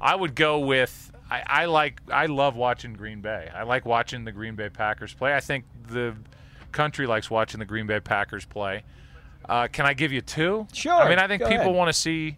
[0.00, 1.10] I would go with.
[1.30, 2.00] I, I like.
[2.10, 3.50] I love watching Green Bay.
[3.54, 5.34] I like watching the Green Bay Packers play.
[5.34, 6.14] I think the
[6.74, 8.82] country likes watching the Green Bay Packers play.
[9.48, 10.66] Uh, can I give you two?
[10.74, 11.74] Sure, I mean, I think go people ahead.
[11.74, 12.36] want to see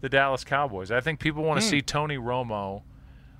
[0.00, 0.90] the Dallas Cowboys.
[0.92, 1.70] I think people want to Hmm.
[1.70, 2.82] see Tony Romo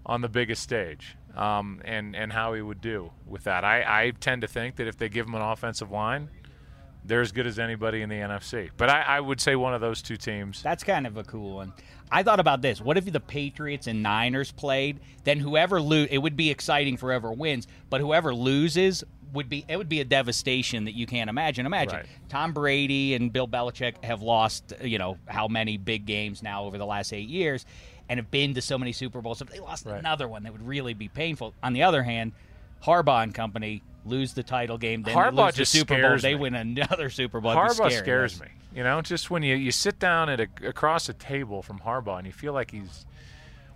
[0.07, 3.65] on the biggest stage, um, and and how he would do with that.
[3.65, 6.31] I, I tend to think that if they give him an offensive line,
[7.05, 8.71] they're as good as anybody in the NFC.
[8.77, 10.63] But I, I would say one of those two teams.
[10.63, 11.73] That's kind of a cool one.
[12.11, 12.81] I thought about this.
[12.81, 15.01] What if the Patriots and Niners played?
[15.25, 17.67] Then whoever lose, it would be exciting for whoever wins.
[17.91, 21.67] But whoever loses would be it would be a devastation that you can't imagine.
[21.67, 22.07] Imagine Right.
[22.29, 26.79] Tom Brady and Bill Belichick have lost, you know, how many big games now over
[26.79, 27.67] the last eight years,
[28.09, 29.41] and have been to so many Super Bowls.
[29.41, 29.99] If they lost Right.
[29.99, 31.55] another one, that would really be painful.
[31.63, 32.33] On the other hand,
[32.85, 36.23] Harbaugh and company lose the title game, then they Harbaugh lose the Super Bowl, scares
[36.23, 37.55] they win another Super Bowl.
[37.55, 38.47] Harbaugh scares me.
[38.75, 42.19] You know, just when you, you sit down at a, across a table from Harbaugh
[42.19, 43.07] and you feel like he's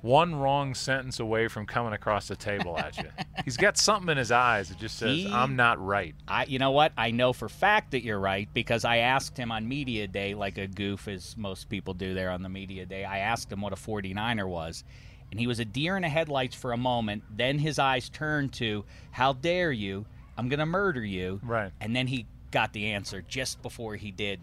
[0.02, 3.08] one wrong sentence away from coming across the table at you.
[3.44, 6.58] he's got something in his eyes that just says, He- "I'm not right." I, you
[6.58, 6.92] know what?
[6.98, 10.58] I know for fact that you're right because I asked him on media day, like
[10.58, 13.04] a goof as most people do there on the media day.
[13.04, 14.84] I asked him what a 49er was,
[15.30, 17.22] and he was a deer in the headlights for a moment.
[17.34, 20.04] Then his eyes turned to, "How dare you?
[20.36, 21.70] I'm gonna murder you!" Right.
[21.80, 24.40] And then he got the answer just before he did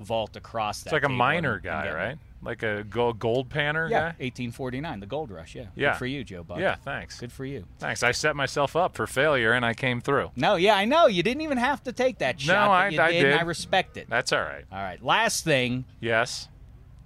[0.00, 0.86] vault across that.
[0.88, 2.18] It's like a table miner and- and guy, right?
[2.42, 4.04] Like a gold panner Yeah, guy.
[4.18, 5.54] 1849, the gold rush.
[5.54, 5.66] Yeah.
[5.74, 5.90] Yeah.
[5.92, 6.58] Good for you, Joe Buck.
[6.58, 7.20] Yeah, thanks.
[7.20, 7.66] Good for you.
[7.78, 8.02] Thanks.
[8.02, 10.30] I set myself up for failure and I came through.
[10.36, 11.06] No, yeah, I know.
[11.06, 12.66] You didn't even have to take that No, shot.
[12.66, 13.32] but I- you I did, did.
[13.34, 14.08] I respect it.
[14.08, 14.64] That's all right.
[14.72, 15.02] All right.
[15.04, 15.84] Last thing.
[16.00, 16.48] Yes.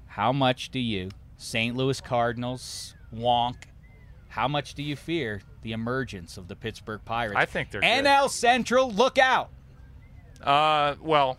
[0.07, 1.75] How much do you, St.
[1.77, 3.57] Louis Cardinals, wonk,
[4.29, 7.35] how much do you fear the emergence of the Pittsburgh Pirates?
[7.37, 8.05] I think they're good.
[8.05, 9.51] NL Central, look out.
[10.41, 11.39] Uh, well,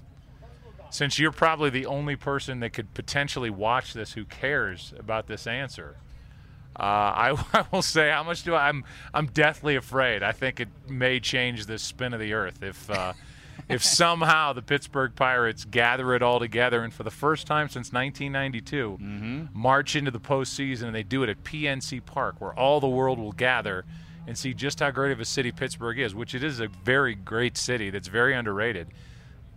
[0.95, 5.45] since you're probably the only person that could potentially watch this who cares about this
[5.45, 5.97] answer,
[6.79, 10.23] uh, I, I will say how much do I, I'm I'm deathly afraid.
[10.23, 13.11] I think it may change the spin of the earth if uh,
[13.69, 17.91] if somehow the Pittsburgh Pirates gather it all together and for the first time since
[17.91, 18.97] 1992
[19.53, 23.17] march into the postseason and they do it at PNC Park where all the world
[23.17, 23.83] will gather
[24.27, 27.15] and see just how great of a city Pittsburgh is, which it is a very
[27.15, 28.87] great city that's very underrated.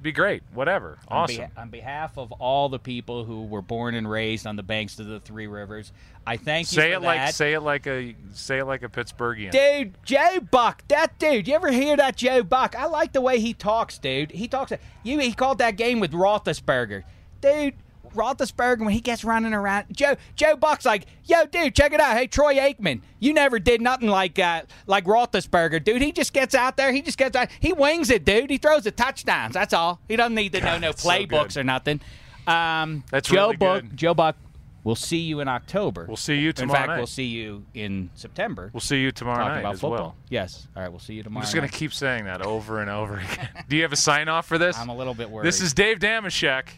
[0.01, 1.37] Be great, whatever, On, awesome.
[1.37, 4.99] beha- on behalf of all the people who were born and raised on the banks
[5.01, 5.93] of the Three Rivers,
[6.25, 8.89] I thank you say for it like say it like a say it like a
[8.89, 9.51] Pittsburghian.
[9.51, 11.49] Dude, Joe Buck, that dude.
[11.49, 12.77] You ever hear that Joe Buck?
[12.77, 14.31] I like the way he talks, dude.
[14.31, 14.73] He talks.
[15.03, 15.19] You.
[15.19, 17.03] He called that game with Roethlisberger,
[17.41, 17.75] dude.
[18.15, 22.17] Roethlisberger when he gets running around, Joe Joe Buck's like, yo, dude, check it out.
[22.17, 26.03] Hey, Troy Aikman, you never did nothing like uh, like Roethlisberger, dude.
[26.03, 28.51] He just gets out there, he just gets out, he wings it, dude.
[28.51, 29.55] He throws the touchdowns.
[29.55, 30.01] That's all.
[30.09, 32.01] He doesn't need to know no that's so playbooks or nothing.
[32.47, 33.83] Um, That's Joe really Buck.
[33.83, 33.97] good.
[33.97, 34.37] Joe Buck.
[34.85, 36.07] We'll see you in October.
[36.09, 36.77] We'll see you tomorrow.
[36.79, 36.97] In fact, night.
[36.99, 39.99] we'll see you in September We'll see you tomorrow talking night about as football.
[39.99, 40.17] well.
[40.31, 40.67] Yes.
[40.75, 40.89] All right.
[40.91, 41.41] We'll see you tomorrow.
[41.41, 43.49] I'm just gonna keep saying that over and over again.
[43.69, 44.79] Do you have a sign off for this?
[44.79, 45.47] I'm a little bit worried.
[45.47, 46.69] This is Dave Dameshek,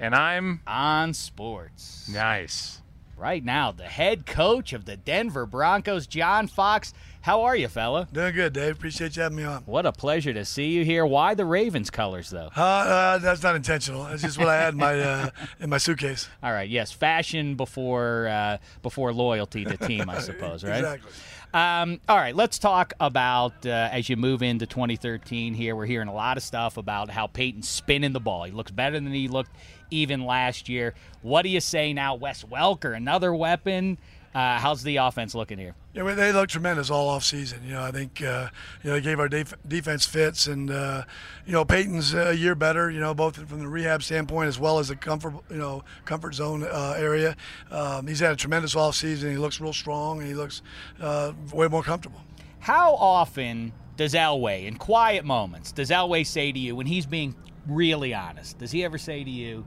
[0.00, 2.80] and I'm on sports nice.
[3.16, 3.72] right now.
[3.72, 6.94] The head coach of the Denver Broncos, John Fox.
[7.20, 8.08] How are you, fella?
[8.12, 8.76] Doing good, Dave.
[8.76, 9.62] Appreciate you having me on.
[9.66, 11.04] What a pleasure to see you here.
[11.04, 12.48] Why the Ravens colors, though?
[12.56, 14.04] Uh, uh, that's not intentional.
[14.04, 16.28] That's just what I had in my uh, in my suitcase.
[16.42, 16.68] All right.
[16.68, 20.64] Yes, fashion before uh, before loyalty to team, I suppose.
[20.64, 20.78] Right.
[20.78, 21.10] Exactly.
[21.54, 25.74] Um, all right, let's talk about uh, as you move into 2013 here.
[25.74, 28.44] We're hearing a lot of stuff about how Peyton's spinning the ball.
[28.44, 29.52] He looks better than he looked
[29.90, 30.92] even last year.
[31.22, 33.96] What do you say now, Wes Welker, another weapon?
[34.34, 35.74] Uh, how's the offense looking here?
[35.94, 37.60] Yeah, well, they look tremendous all off season.
[37.64, 38.48] You know, I think uh,
[38.82, 41.04] you know they gave our def- defense fits, and uh,
[41.46, 42.90] you know Peyton's a year better.
[42.90, 46.34] You know, both from the rehab standpoint as well as the comfort you know comfort
[46.34, 47.36] zone uh, area.
[47.70, 49.30] Um, he's had a tremendous off season.
[49.30, 50.62] He looks real strong, and he looks
[51.00, 52.20] uh, way more comfortable.
[52.60, 57.34] How often does Elway, in quiet moments, does Elway say to you when he's being
[57.66, 58.58] really honest?
[58.58, 59.66] Does he ever say to you,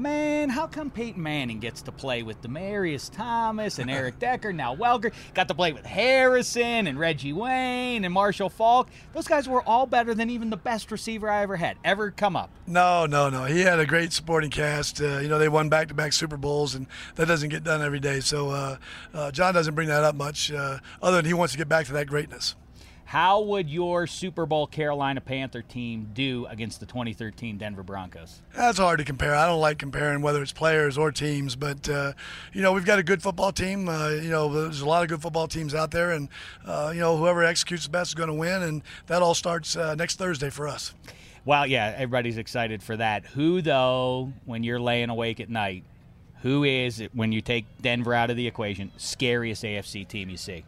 [0.00, 4.74] Man, how come Peyton Manning gets to play with Demaryius Thomas and Eric Decker, now
[4.74, 8.88] Welker, got to play with Harrison and Reggie Wayne and Marshall Faulk?
[9.12, 12.34] Those guys were all better than even the best receiver I ever had, ever come
[12.34, 12.48] up.
[12.66, 13.44] No, no, no.
[13.44, 15.02] He had a great supporting cast.
[15.02, 16.86] Uh, you know, they won back-to-back Super Bowls, and
[17.16, 18.20] that doesn't get done every day.
[18.20, 18.76] So uh,
[19.12, 21.84] uh, John doesn't bring that up much, uh, other than he wants to get back
[21.86, 22.54] to that greatness.
[23.10, 28.40] How would your Super Bowl Carolina Panther team do against the 2013 Denver Broncos?
[28.54, 29.34] That's hard to compare.
[29.34, 32.12] I don't like comparing whether it's players or teams, but uh,
[32.52, 33.88] you know we've got a good football team.
[33.88, 36.28] Uh, you know there's a lot of good football teams out there, and
[36.64, 39.74] uh, you know whoever executes the best is going to win, and that all starts
[39.74, 40.94] uh, next Thursday for us.
[41.44, 43.26] Well, yeah, everybody's excited for that.
[43.26, 45.82] Who, though, when you're laying awake at night,
[46.42, 50.64] who is, when you take Denver out of the equation, scariest AFC team you see?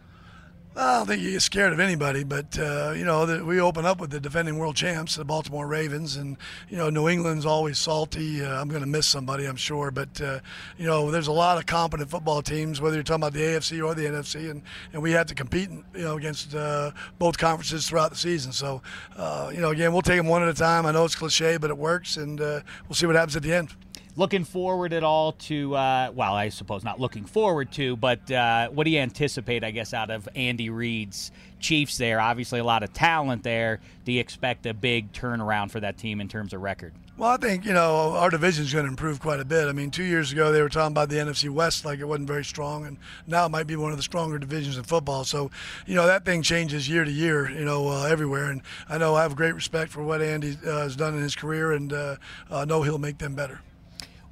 [0.74, 3.84] I don't think you get scared of anybody, but uh, you know the, we open
[3.84, 6.38] up with the defending world champs, the Baltimore Ravens, and
[6.70, 8.42] you know New England's always salty.
[8.42, 10.40] Uh, I'm going to miss somebody, I'm sure, but uh,
[10.78, 13.84] you know there's a lot of competent football teams, whether you're talking about the AFC
[13.84, 14.62] or the NFC, and,
[14.94, 18.50] and we have to compete, you know, against uh, both conferences throughout the season.
[18.50, 18.80] So
[19.16, 20.86] uh, you know, again, we'll take them one at a time.
[20.86, 23.52] I know it's cliche, but it works, and uh, we'll see what happens at the
[23.52, 23.74] end.
[24.14, 28.68] Looking forward at all to, uh, well, I suppose not looking forward to, but uh,
[28.68, 32.20] what do you anticipate, I guess, out of Andy Reid's Chiefs there?
[32.20, 33.80] Obviously, a lot of talent there.
[34.04, 36.92] Do you expect a big turnaround for that team in terms of record?
[37.16, 39.68] Well, I think you know our division's going to improve quite a bit.
[39.68, 42.26] I mean, two years ago they were talking about the NFC West like it wasn't
[42.26, 45.24] very strong, and now it might be one of the stronger divisions in football.
[45.24, 45.50] So,
[45.86, 48.50] you know, that thing changes year to year, you know, uh, everywhere.
[48.50, 51.36] And I know I have great respect for what Andy uh, has done in his
[51.36, 52.16] career, and uh,
[52.50, 53.60] I know he'll make them better.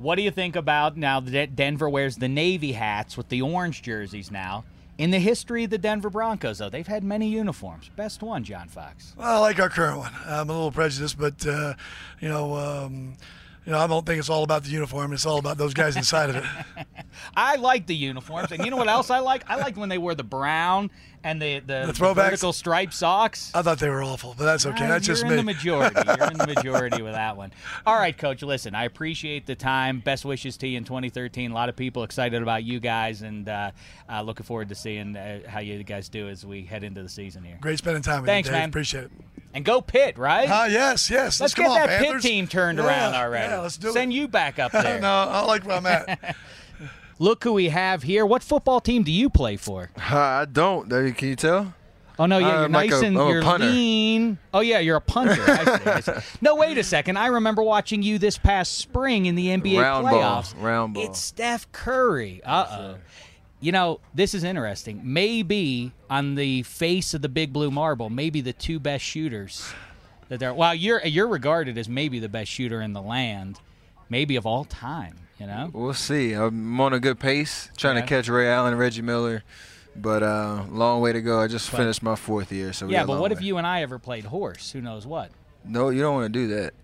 [0.00, 3.82] What do you think about now that Denver wears the Navy hats with the orange
[3.82, 4.64] jerseys now?
[4.96, 7.90] In the history of the Denver Broncos, though, they've had many uniforms.
[7.96, 9.12] Best one, John Fox.
[9.18, 10.12] Well, I like our current one.
[10.24, 11.74] I'm a little prejudiced, but uh,
[12.18, 12.56] you know.
[12.56, 13.12] Um,
[13.66, 15.12] you know, I don't think it's all about the uniform.
[15.12, 16.44] It's all about those guys inside of it.
[17.36, 19.48] I like the uniforms, and you know what else I like?
[19.50, 20.90] I like when they wear the brown
[21.24, 22.14] and the the, The throwbacks?
[22.14, 23.50] vertical striped socks.
[23.54, 24.84] I thought they were awful, but that's okay.
[24.84, 25.96] Uh, that's you're just in the majority.
[26.18, 27.52] You're in the majority with that one.
[27.86, 28.42] All right, Coach.
[28.42, 30.00] Listen, I appreciate the time.
[30.00, 31.50] Best wishes to you in 2013.
[31.50, 33.70] A lot of people excited about you guys, and uh,
[34.10, 37.08] uh, looking forward to seeing uh, how you guys do as we head into the
[37.08, 37.58] season here.
[37.60, 38.60] Great spending time with Thanks, you, Dave.
[38.60, 38.68] man.
[38.70, 39.10] Appreciate it.
[39.52, 40.48] And go Pitt, right?
[40.48, 41.40] Ah, yes, yes.
[41.40, 42.22] Let's come get on, that Panthers.
[42.22, 43.48] Pitt team turned Yeah, around already.
[43.52, 44.14] Yeah, let's do Send it.
[44.14, 45.00] you back up there.
[45.00, 46.36] no, I like where I'm at.
[47.20, 48.24] Look who we have here.
[48.24, 49.90] What football team do you play for?
[49.98, 50.90] I don't.
[50.92, 51.74] Uh, Can you tell?
[52.18, 54.38] Oh no, yeah, you're I'm like nice a- and I'm you're lean.
[54.52, 55.42] Oh yeah, you're a punter.
[55.46, 56.12] I see, I see.
[56.40, 57.18] No, wait a second.
[57.18, 60.54] I remember watching you this past spring in the NBA Round ball, playoffs.
[60.62, 61.04] round ball.
[61.04, 62.40] It's Steph Curry.
[62.44, 62.94] Uh oh.
[63.60, 65.02] You know, this is interesting.
[65.04, 69.70] Maybe on the face of the big blue marble, maybe the two best shooters
[70.30, 70.52] that there.
[70.54, 73.60] Well, you're you're regarded as maybe the best shooter in the land,
[74.08, 75.16] maybe of all time.
[75.40, 75.70] You know.
[75.72, 76.32] We'll see.
[76.34, 78.02] I'm on a good pace, trying Yeah.
[78.02, 79.42] to catch Ray Allen, Reggie Miller,
[79.96, 81.40] but uh, long way to go.
[81.40, 83.98] I just finished my fourth year, so yeah, but what if you and I ever
[83.98, 84.70] played horse?
[84.72, 85.30] Who knows what?
[85.64, 86.74] No, you don't want to do that.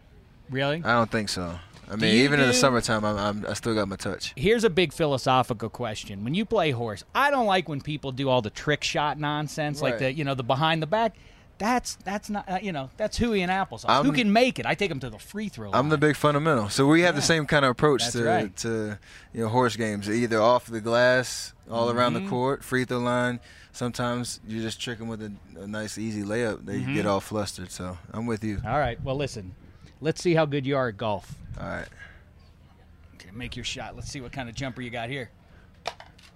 [0.49, 0.83] Really?
[0.83, 1.59] I don't think so.
[1.89, 4.33] I mean, even in the summertime, I'm, I'm I still got my touch.
[4.37, 6.25] Here's a big philosophical question.
[6.25, 9.81] When you play horse, I don't like when people do all the trick shot nonsense,
[9.83, 11.15] like the you know the behind the back.
[11.59, 13.85] That's that's not uh, you know that's hooey and applesauce.
[14.03, 14.67] Who I'm- can make it?
[14.67, 15.71] I take them to the free throw.
[15.73, 16.69] I'm the big fundamental.
[16.69, 18.57] So we have the same kind of approach That's to right.
[18.59, 18.99] to
[19.33, 22.25] you know horse games, either off the glass, all around Mhm.
[22.25, 23.41] the court, free throw line.
[23.73, 26.67] Sometimes you just trick them with a, a nice easy layup.
[26.67, 26.95] They Mhm.
[26.95, 27.71] get all flustered.
[27.71, 28.61] So I'm with you.
[28.67, 29.03] All right.
[29.03, 29.55] Well, listen.
[30.03, 31.35] Let's see how good you are at golf.
[31.59, 31.89] All right.
[33.15, 33.97] Okay, make your shot.
[33.97, 35.31] Let's see what kind of jumper you got here.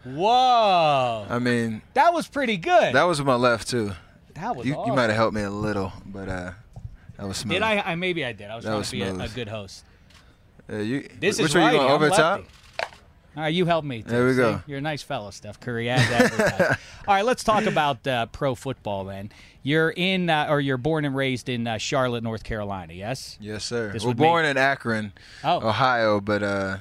[0.02, 1.26] Whoa!
[1.28, 2.94] I mean, that was pretty good.
[2.94, 3.92] that was my left too.
[4.34, 4.90] That was you, awesome.
[4.90, 6.52] you might have helped me a little, but uh,
[7.16, 7.54] that was smooth.
[7.56, 7.94] Did I, I?
[7.94, 8.50] Maybe I did.
[8.50, 9.84] I was That trying was to be a, a good host.
[10.70, 11.72] Uh, you, This which is way right.
[11.72, 12.44] you going over the top?
[13.36, 14.02] All right, you help me.
[14.02, 14.38] Too, There we see?
[14.38, 14.60] go.
[14.66, 15.88] You're a nice fellow, Steph Curry.
[15.88, 16.02] As.
[17.08, 19.30] All right, let's talk about uh, pro football then.
[19.62, 22.92] You're in, uh, or you're born and raised in uh, Charlotte, North Carolina.
[22.92, 23.38] Yes.
[23.40, 23.92] Yes, sir.
[23.92, 25.12] This Well, would born make- in Akron,
[25.44, 25.68] Oh.
[25.68, 26.76] Ohio, but uh,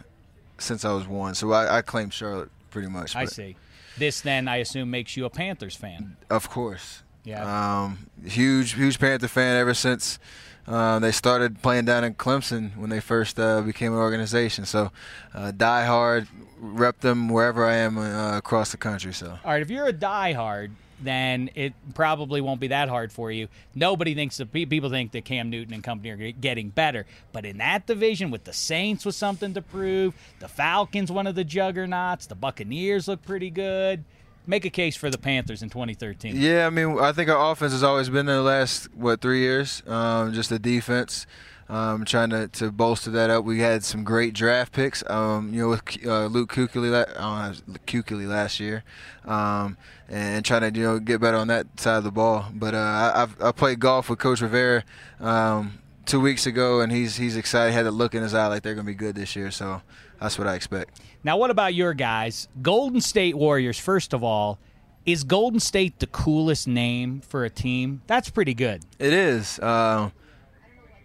[0.57, 3.15] since I was one, so I, I claim Charlotte pretty much.
[3.15, 3.55] I see.
[3.97, 6.17] This then, I assume, makes you a Panthers fan.
[6.31, 7.03] Of course.
[7.23, 7.83] Yeah.
[7.83, 10.19] Um, huge, huge Panther fan ever since
[10.67, 14.65] uh, they started playing down in Clemson when they first uh, became an organization.
[14.65, 14.91] So,
[15.33, 16.27] uh, die hard,
[16.59, 19.13] rep them wherever I am uh, across the country.
[19.13, 23.31] So, All right, if you're a diehard, then it probably won't be that hard for
[23.31, 23.47] you.
[23.73, 27.57] Nobody thinks that people think that Cam Newton and company are getting better, but in
[27.57, 32.27] that division with the Saints with something to prove, the Falcons one of the juggernauts,
[32.27, 34.03] the Buccaneers look pretty good.
[34.47, 36.35] Make a case for the Panthers in 2013.
[36.35, 39.41] yeah, I mean, I think our offense has always been there the last what three
[39.41, 39.83] years.
[39.85, 41.27] Um, just the defense.
[41.67, 43.45] Um, trying to, to bolster that up.
[43.45, 45.07] We had some great draft picks.
[45.07, 48.83] Um, you know, with uh, Luke uh, Kuechly last year,
[49.23, 49.77] um,
[50.07, 52.47] and trying to you know get better on that side of the ball.
[52.51, 54.83] But uh, I, I played golf with Coach Rivera
[55.19, 55.77] um,
[56.07, 57.69] two weeks ago, and he's he's excited.
[57.69, 59.51] He had a look in his eye like they're going to be good this year.
[59.51, 59.83] So
[60.19, 60.99] that's what I expect.
[61.23, 62.47] Now, what about your guys?
[62.61, 64.57] Golden State Warriors, first of all,
[65.05, 68.01] is Golden State the coolest name for a team?
[68.07, 68.83] That's pretty good.
[68.99, 69.59] It is.
[69.59, 70.11] Uh,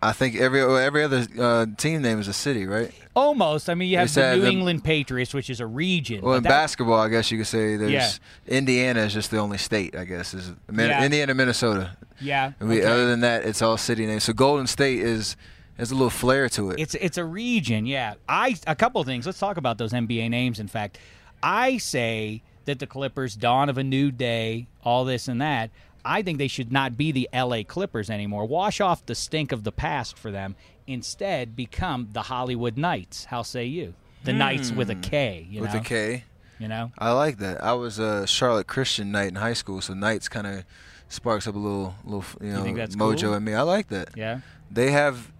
[0.03, 2.93] I think every every other uh, team name is a city, right?
[3.17, 3.71] Almost.
[3.71, 6.21] I mean, you have They the New England Patriots, which is a region.
[6.21, 8.11] Well, in that- basketball, I guess you could say there's Yeah.
[8.47, 9.97] Indiana is just the only state.
[9.97, 11.05] I guess is Min- Yeah.
[11.05, 11.97] Indiana, Minnesota.
[12.21, 12.85] Yeah, we, okay.
[12.87, 14.25] Other than that, it's all city names.
[14.25, 15.37] So Golden State is
[15.79, 16.81] has a little flair to it.
[16.81, 18.14] It's it's a region, yeah.
[18.29, 19.27] I a couple of things.
[19.27, 20.61] Let's talk about those NBA names.
[20.61, 20.99] In fact,
[21.43, 25.70] I say that the Clippers, dawn of a new day, all this and that.
[26.07, 28.45] I think they should not be the LA Clippers anymore.
[28.47, 30.55] Wash off the stink of the past for them.
[30.87, 33.25] Instead, become the Hollywood Knights.
[33.25, 33.95] How say you?
[34.25, 35.47] The Knights with a K.
[35.51, 35.62] You Hmm.
[35.64, 35.81] with know?
[35.81, 36.25] a K.
[36.59, 36.93] You know.
[36.99, 37.62] I like that.
[37.64, 40.64] I was a Charlotte Christian Knight in high school, so Knights kind of
[41.09, 43.35] sparks up a little, little, you know, that's mojo cool?
[43.35, 43.55] in me.
[43.55, 44.11] I like that.
[44.14, 44.41] Yeah.
[44.70, 45.31] They have,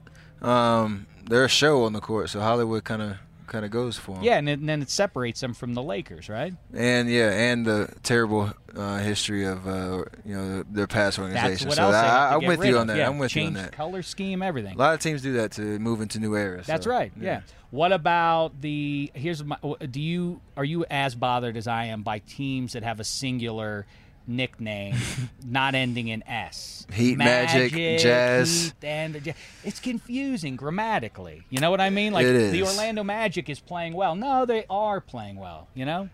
[0.43, 3.17] um, they're a show on the court, so Hollywood kind of,
[3.47, 4.25] kind of goes for them.
[4.25, 6.55] Yeah, and, then- and then it separates them from the Lakers, right?
[6.73, 11.71] And yeah, and the terrible uh, history of uh, you know their past organization.
[11.71, 12.97] so else they have I, I'm with you on that.
[12.97, 13.73] Yeah, I'm with you on that.
[13.73, 14.75] color scheme, everything.
[14.75, 16.67] A lot of teams do that to move into new eras.
[16.67, 17.13] That's so, right.
[17.19, 17.43] Yeah.
[17.71, 19.11] What about the?
[19.15, 19.57] Here's my.
[19.91, 23.85] Do you are you as bothered as I am by teams that have a singular
[24.27, 24.97] nickname,
[25.47, 26.87] not ending in S?
[26.93, 28.65] Heat, Magic, Jazz.
[28.81, 31.43] Heat, and it's confusing grammatically.
[31.51, 32.13] You know what I mean?
[32.13, 32.63] Like the.
[32.63, 34.15] Orlando Magic is playing well.
[34.15, 35.69] No, they are playing well.
[35.75, 36.09] You know.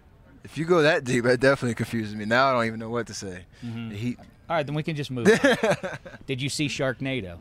[0.45, 2.25] If you go that deep, that definitely confuses me.
[2.25, 3.45] Now I don't even know what to say.
[3.65, 3.91] Mhm.
[3.91, 4.19] The Heat.
[4.49, 5.29] All right, then we can just move.
[5.29, 5.99] on.
[6.27, 7.39] Did you see Sharknado?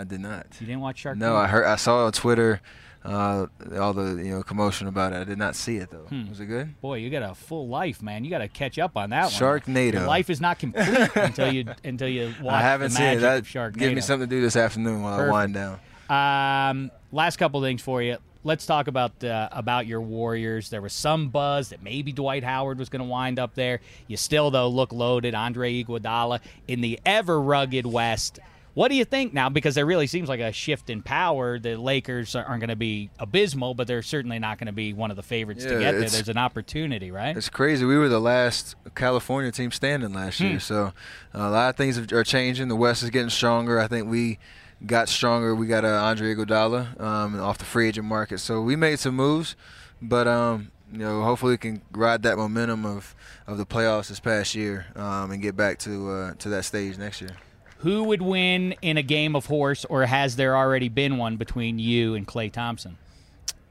[0.00, 0.46] I did not.
[0.60, 1.18] You didn't watch Shark?
[1.18, 1.64] No, I heard.
[1.66, 2.60] I saw on Twitter
[3.04, 3.46] uh,
[3.78, 5.16] all the you know commotion about it.
[5.16, 6.06] I did not see it though.
[6.08, 6.28] Hmm.
[6.28, 6.80] Was it good?
[6.80, 8.24] Boy, you got a full life, man.
[8.24, 9.32] You got to catch up on that one.
[9.32, 9.92] Sharknado.
[9.94, 13.20] Your life is not complete until you until you watch I haven't the seen it.
[13.20, 13.78] That Sharknado.
[13.78, 15.34] give me something to do this afternoon while Perfect.
[15.34, 15.80] I wind down.
[16.10, 18.18] Um, last couple things for you.
[18.42, 20.70] Let's talk about uh, about your Warriors.
[20.70, 23.80] There was some buzz that maybe Dwight Howard was going to wind up there.
[24.08, 25.34] You still though look loaded.
[25.34, 28.40] Andre Iguodala in the ever rugged West.
[28.80, 29.50] What do you think now?
[29.50, 31.58] Because there really seems like a shift in power.
[31.58, 35.10] The Lakers aren't going to be abysmal, but they're certainly not going to be one
[35.10, 36.08] of the favorites to get there.
[36.08, 37.36] There's an opportunity, right?
[37.36, 37.84] It's crazy.
[37.84, 40.46] We were the last California team standing last Hmm.
[40.46, 40.94] year, so
[41.34, 42.68] uh, a lot of things are changing.
[42.68, 43.78] The West is getting stronger.
[43.78, 44.38] I think we
[44.86, 45.54] got stronger.
[45.54, 49.14] We got uh, Andre Iguodala um, off the free agent market, so we made some
[49.14, 49.56] moves.
[50.00, 53.14] But um, you know, hopefully, we can ride that momentum of,
[53.46, 56.96] of the playoffs this past year um, and get back to uh, to that stage
[56.96, 57.36] next year.
[57.80, 61.78] Who would win in a game of horse, or has there already been one between
[61.78, 62.98] you and Klay Thompson?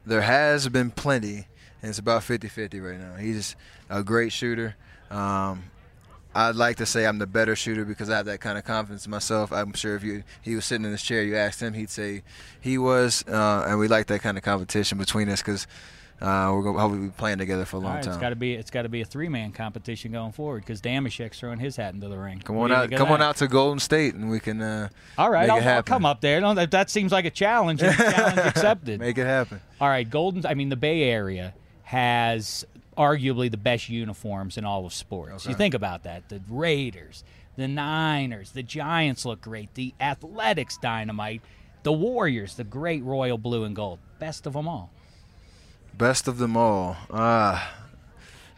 [0.06, 1.48] There has been plenty,
[1.82, 3.16] and it's about 50-50 right now.
[3.16, 3.56] He's
[3.88, 4.76] a great shooter.
[5.12, 5.66] Um,
[6.34, 9.06] I'd like to say I'm the better shooter because I have that kind of confidence
[9.06, 9.52] in myself.
[9.52, 12.24] I'm sure if you he was sitting in his chair, you asked him, he'd say
[12.62, 13.24] he was.
[13.28, 15.68] Uh, and we like that kind of competition between us because
[16.22, 18.12] uh, we're going to hopefully be playing together for a long right, time.
[18.12, 20.82] it's got to be it's got to be a three man competition going forward because
[20.82, 22.40] Dameshek's throwing his hat into the ring.
[22.40, 24.62] Come on out, come on out to Golden State, and we can.
[24.62, 26.42] Uh, All right, I'll, I'll come up there.
[26.56, 27.80] That, that seems like a challenge.
[27.80, 29.00] challenge accepted.
[29.00, 29.62] Make it happen.
[29.80, 30.46] All right, Golden.
[30.46, 31.54] I mean, the Bay Area
[31.84, 32.66] has
[32.98, 35.48] arguably the best uniforms in all of sports.
[35.48, 36.28] You think about that.
[36.28, 37.24] The Raiders,
[37.56, 39.74] the Niners, the Giants look great.
[39.76, 41.42] The Athletics dynamite.
[41.84, 44.00] The Warriors, the great royal blue and gold.
[44.20, 44.92] Best of them all.
[46.00, 46.96] Best of them all.
[47.12, 47.76] Ah,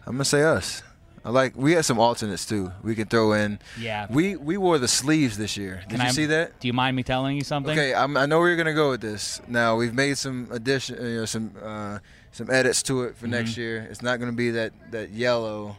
[0.05, 0.83] I'm gonna say us.
[1.25, 1.55] I like.
[1.55, 2.71] We had some alternates too.
[2.83, 3.57] We could throw in.
[3.79, 4.05] Yeah.
[4.09, 5.77] We we wore the sleeves this year.
[5.81, 6.59] Did Can you I- see that?
[6.59, 7.71] Do you mind me telling you something?
[7.77, 9.41] Okay, I'm, I know where you're gonna go with this.
[9.47, 11.97] Now we've made some addition, you know, some uh,
[12.31, 13.57] some edits to it for next Mhm.
[13.57, 13.87] year.
[13.89, 15.77] It's not gonna be that that yellow,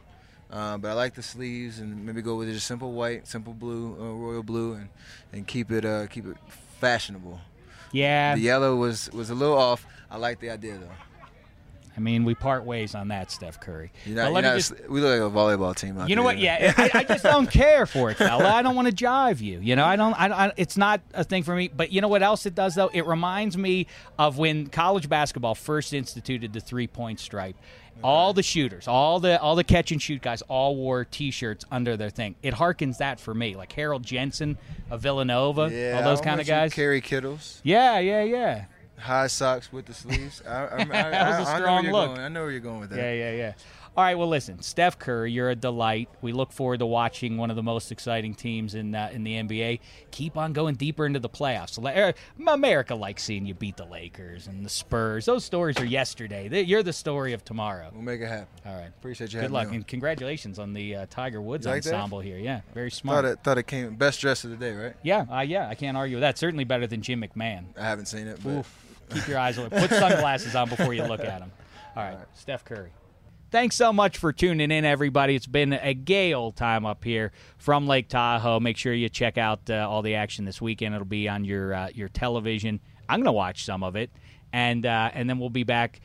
[0.51, 3.97] uh, but I like the sleeves and maybe go with just simple white, simple blue,
[4.01, 4.89] uh, royal blue, and
[5.33, 6.37] and keep it uh, keep it
[6.81, 7.41] fashionable.
[7.93, 8.35] Yeah.
[8.35, 9.87] The yellow was was a little off.
[10.11, 10.97] I like the idea though.
[11.97, 13.93] I mean, we part ways on that, Steph Curry.
[14.07, 15.99] You're But not, let you're just- we look like a volleyball team.
[15.99, 16.27] out You know there.
[16.35, 16.39] what?
[16.39, 18.49] Yeah, I, I just don't care for it, fella.
[18.49, 19.59] I don't want to jive you.
[19.61, 20.15] You know, I don't.
[20.15, 21.69] I, I, it's not a thing for me.
[21.69, 22.91] But you know what else it does though?
[22.93, 23.87] It reminds me
[24.19, 27.57] of when college basketball first instituted the three-point stripe.
[28.03, 31.97] All the shooters, all the all the catch and shoot guys, all wore T-shirts under
[31.97, 32.35] their thing.
[32.43, 34.57] It harkens that for me, like Harold Jensen
[34.91, 36.73] of Villanova, Yeah, all those kind of guys.
[36.73, 37.61] Kerry Kittles.
[37.63, 38.65] Yeah, yeah, yeah.
[39.03, 40.43] High socks with the sleeves.
[40.47, 42.07] I, I, I, that was a I- I know where strong you're look.
[42.09, 42.21] Going.
[42.21, 42.97] I know where you're going with that.
[42.99, 43.53] Yeah, yeah, yeah.
[43.95, 46.09] All right, well, listen, Steph Curry, you're a delight.
[46.23, 49.35] We look forward to watching one of the most exciting teams in uh, in the
[49.35, 49.81] NBA.
[50.11, 51.77] Keep on going deeper into the playoffs.
[51.95, 52.15] Er,
[52.49, 55.27] America likes seeing you beat the Lakers and the Spurs.
[55.27, 56.63] Those stories are yesterday.
[56.63, 57.91] You're the story of tomorrow.
[57.93, 58.47] We'll make it happen.
[58.65, 61.83] All right, Appreciate you Good having luck and congratulations on the uh, Tiger Woods like
[61.83, 61.93] that?
[61.93, 62.39] ensemble here.
[62.39, 63.25] Yeah, very Thought smart.
[63.27, 64.95] it, thought it came best dress of the day, right?
[65.03, 66.39] Yeah, uh, yeah, I can't argue with that.
[66.39, 67.65] Certainly better than Jim McMahon.
[67.77, 68.79] I haven't seen it, but Oof.
[69.15, 69.79] Keep your eyes open.
[69.79, 71.53] Put sunglasses on before you look at them.
[71.97, 72.91] All right, Steph Curry.
[73.51, 75.35] Thanks so much for tuning in, everybody.
[75.35, 78.61] It's been a gay old time up here from Lake Tahoe.
[78.61, 80.95] Make sure you check out uh, all the action this weekend.
[80.95, 82.81] It'll be on your uh, your television.
[83.11, 84.11] I'm going to watch some of it,
[84.55, 86.01] and uh, and then we'll be back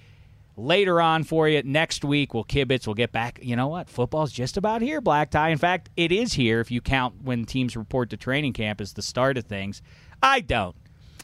[0.58, 2.34] later on for you next week.
[2.34, 2.86] We'll kibitz.
[2.86, 3.39] We'll get back.
[3.41, 3.89] You know what?
[3.89, 5.49] Football's just about here, Black Tie.
[5.49, 8.91] In fact, it is here if you count when teams report to training camp as
[8.91, 9.82] the start of things.
[10.22, 10.76] I don't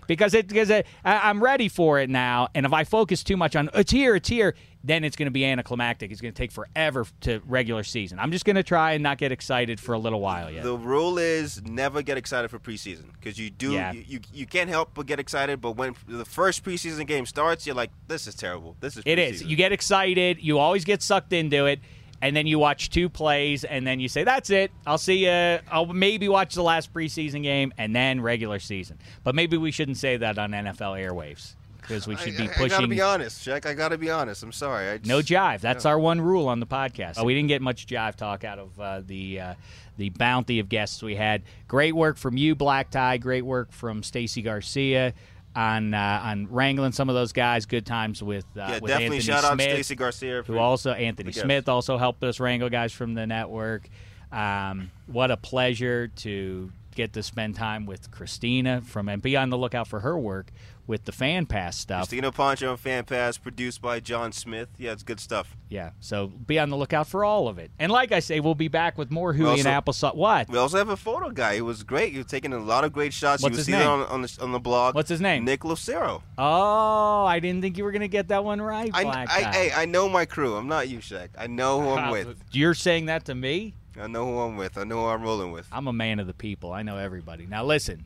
[0.07, 2.49] because it because I, I'm ready for it now.
[2.55, 5.31] And if I focus too much on it's here, it's here, then it's going to
[5.31, 6.11] be anticlimactic.
[6.11, 8.19] It's going to take forever to regular season.
[8.19, 10.63] I'm just going to try and not get excited for a little while yet.
[10.63, 13.91] The rule is never get excited for preseason because you do Yeah.
[13.93, 15.61] you, you you can't help but get excited.
[15.61, 18.75] But when the first preseason game starts, you're like, this is terrible.
[18.79, 19.43] This is It is.
[19.43, 20.39] You get excited.
[20.41, 21.79] You always get sucked into it.
[22.23, 24.71] And then you watch two plays, and then you say, "That's it.
[24.87, 25.59] I'll see you.
[25.69, 29.97] I'll maybe watch the last preseason game, and then regular season." But maybe we shouldn't
[29.97, 32.63] say that on NFL airwaves because we should be I, pushing.
[32.63, 33.65] I gotta be honest, Jack.
[33.65, 34.41] I gotta be honest.
[34.41, 34.89] I'm sorry.
[34.89, 35.59] I just, No jive.
[35.59, 35.91] That's Yeah.
[35.91, 37.15] our one rule on the podcast.
[37.17, 39.53] Oh, we didn't get much jive talk out of uh, the uh,
[39.97, 41.43] the bounty of guests we had.
[41.67, 43.17] Great work from you, Black Tie.
[43.17, 45.13] Great work from Stacy Garcia
[45.55, 47.65] on uh, on wrangling some of those guys.
[47.65, 50.91] Good times with uh, Yeah, with definitely Anthony shout out Smith, Stacey Garcia who also
[50.91, 51.31] Anthony.
[51.31, 53.89] Smith also helped us wrangle guys from the network.
[54.31, 59.49] Um, what a pleasure to get to spend time with Christina from and be on
[59.49, 60.51] the lookout for her work
[60.85, 62.01] with the fan pass stuff.
[62.01, 64.67] Christina Poncho and Fan Pass, produced by John Smith.
[64.77, 65.55] Yeah, it's good stuff.
[65.69, 67.71] Yeah, so be on the lookout for all of it.
[67.79, 70.15] And like I say, we'll be back with more Huey and also- Applesauce.
[70.15, 70.49] What?
[70.49, 71.55] We also have a photo guy.
[71.55, 72.11] He was great.
[72.11, 73.41] He was taking a lot of great shots.
[73.41, 73.81] What's you his see name?
[73.81, 74.93] that on, on the on the blog.
[74.95, 75.45] What's his name?
[75.45, 76.21] Nick Lucero.
[76.37, 79.41] Oh, I didn't think you were going to get that one right, I, Black I,
[79.51, 80.55] hey, I know my crew.
[80.55, 81.31] I'm not you, Shek.
[81.37, 82.37] I know who I'm with.
[82.51, 83.73] You're saying that to me?
[83.99, 84.77] I know who I'm with.
[84.77, 85.67] I know who I'm rolling with.
[85.71, 86.73] I'm a man of the people.
[86.73, 87.45] I know everybody.
[87.45, 88.03] Now listen,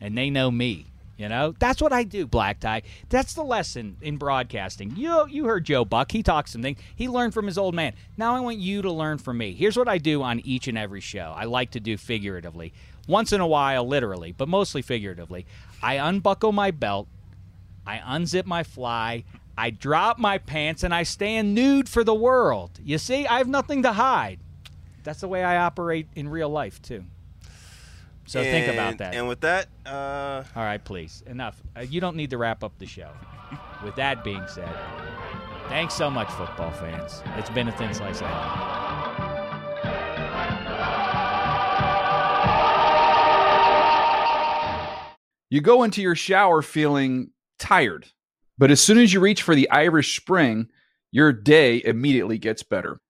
[0.00, 0.86] and they know me.
[1.18, 2.82] You know, that's what I do, Black Tie.
[3.08, 4.94] That's the lesson in broadcasting.
[4.96, 6.12] You you heard Joe Buck.
[6.12, 6.76] He talks something.
[6.94, 7.94] He learned from his old man.
[8.16, 9.52] Now I want you to learn from me.
[9.52, 11.34] Here's what I do on each and every show.
[11.36, 12.72] I like to do figuratively.
[13.08, 15.44] Once in a while, literally, but mostly figuratively.
[15.82, 17.08] I unbuckle my belt.
[17.84, 19.24] I unzip my fly.
[19.56, 22.78] I drop my pants and I stand nude for the world.
[22.80, 24.38] You see, I have nothing to hide.
[25.02, 27.02] That's the way I operate in real life too.
[28.28, 29.14] So think about that.
[29.14, 31.22] And with that, uh, All right, please.
[31.26, 31.62] Enough.
[31.74, 33.10] Uh, you don't need to wrap up the show.
[33.82, 34.68] With that being said,
[35.68, 37.22] thanks so much, football fans.
[37.36, 38.78] It's been a thin slice of heaven.
[45.48, 48.08] You go into your shower feeling tired,
[48.58, 50.68] but as soon as you reach for the Irish Spring,
[51.10, 53.00] your day immediately gets better.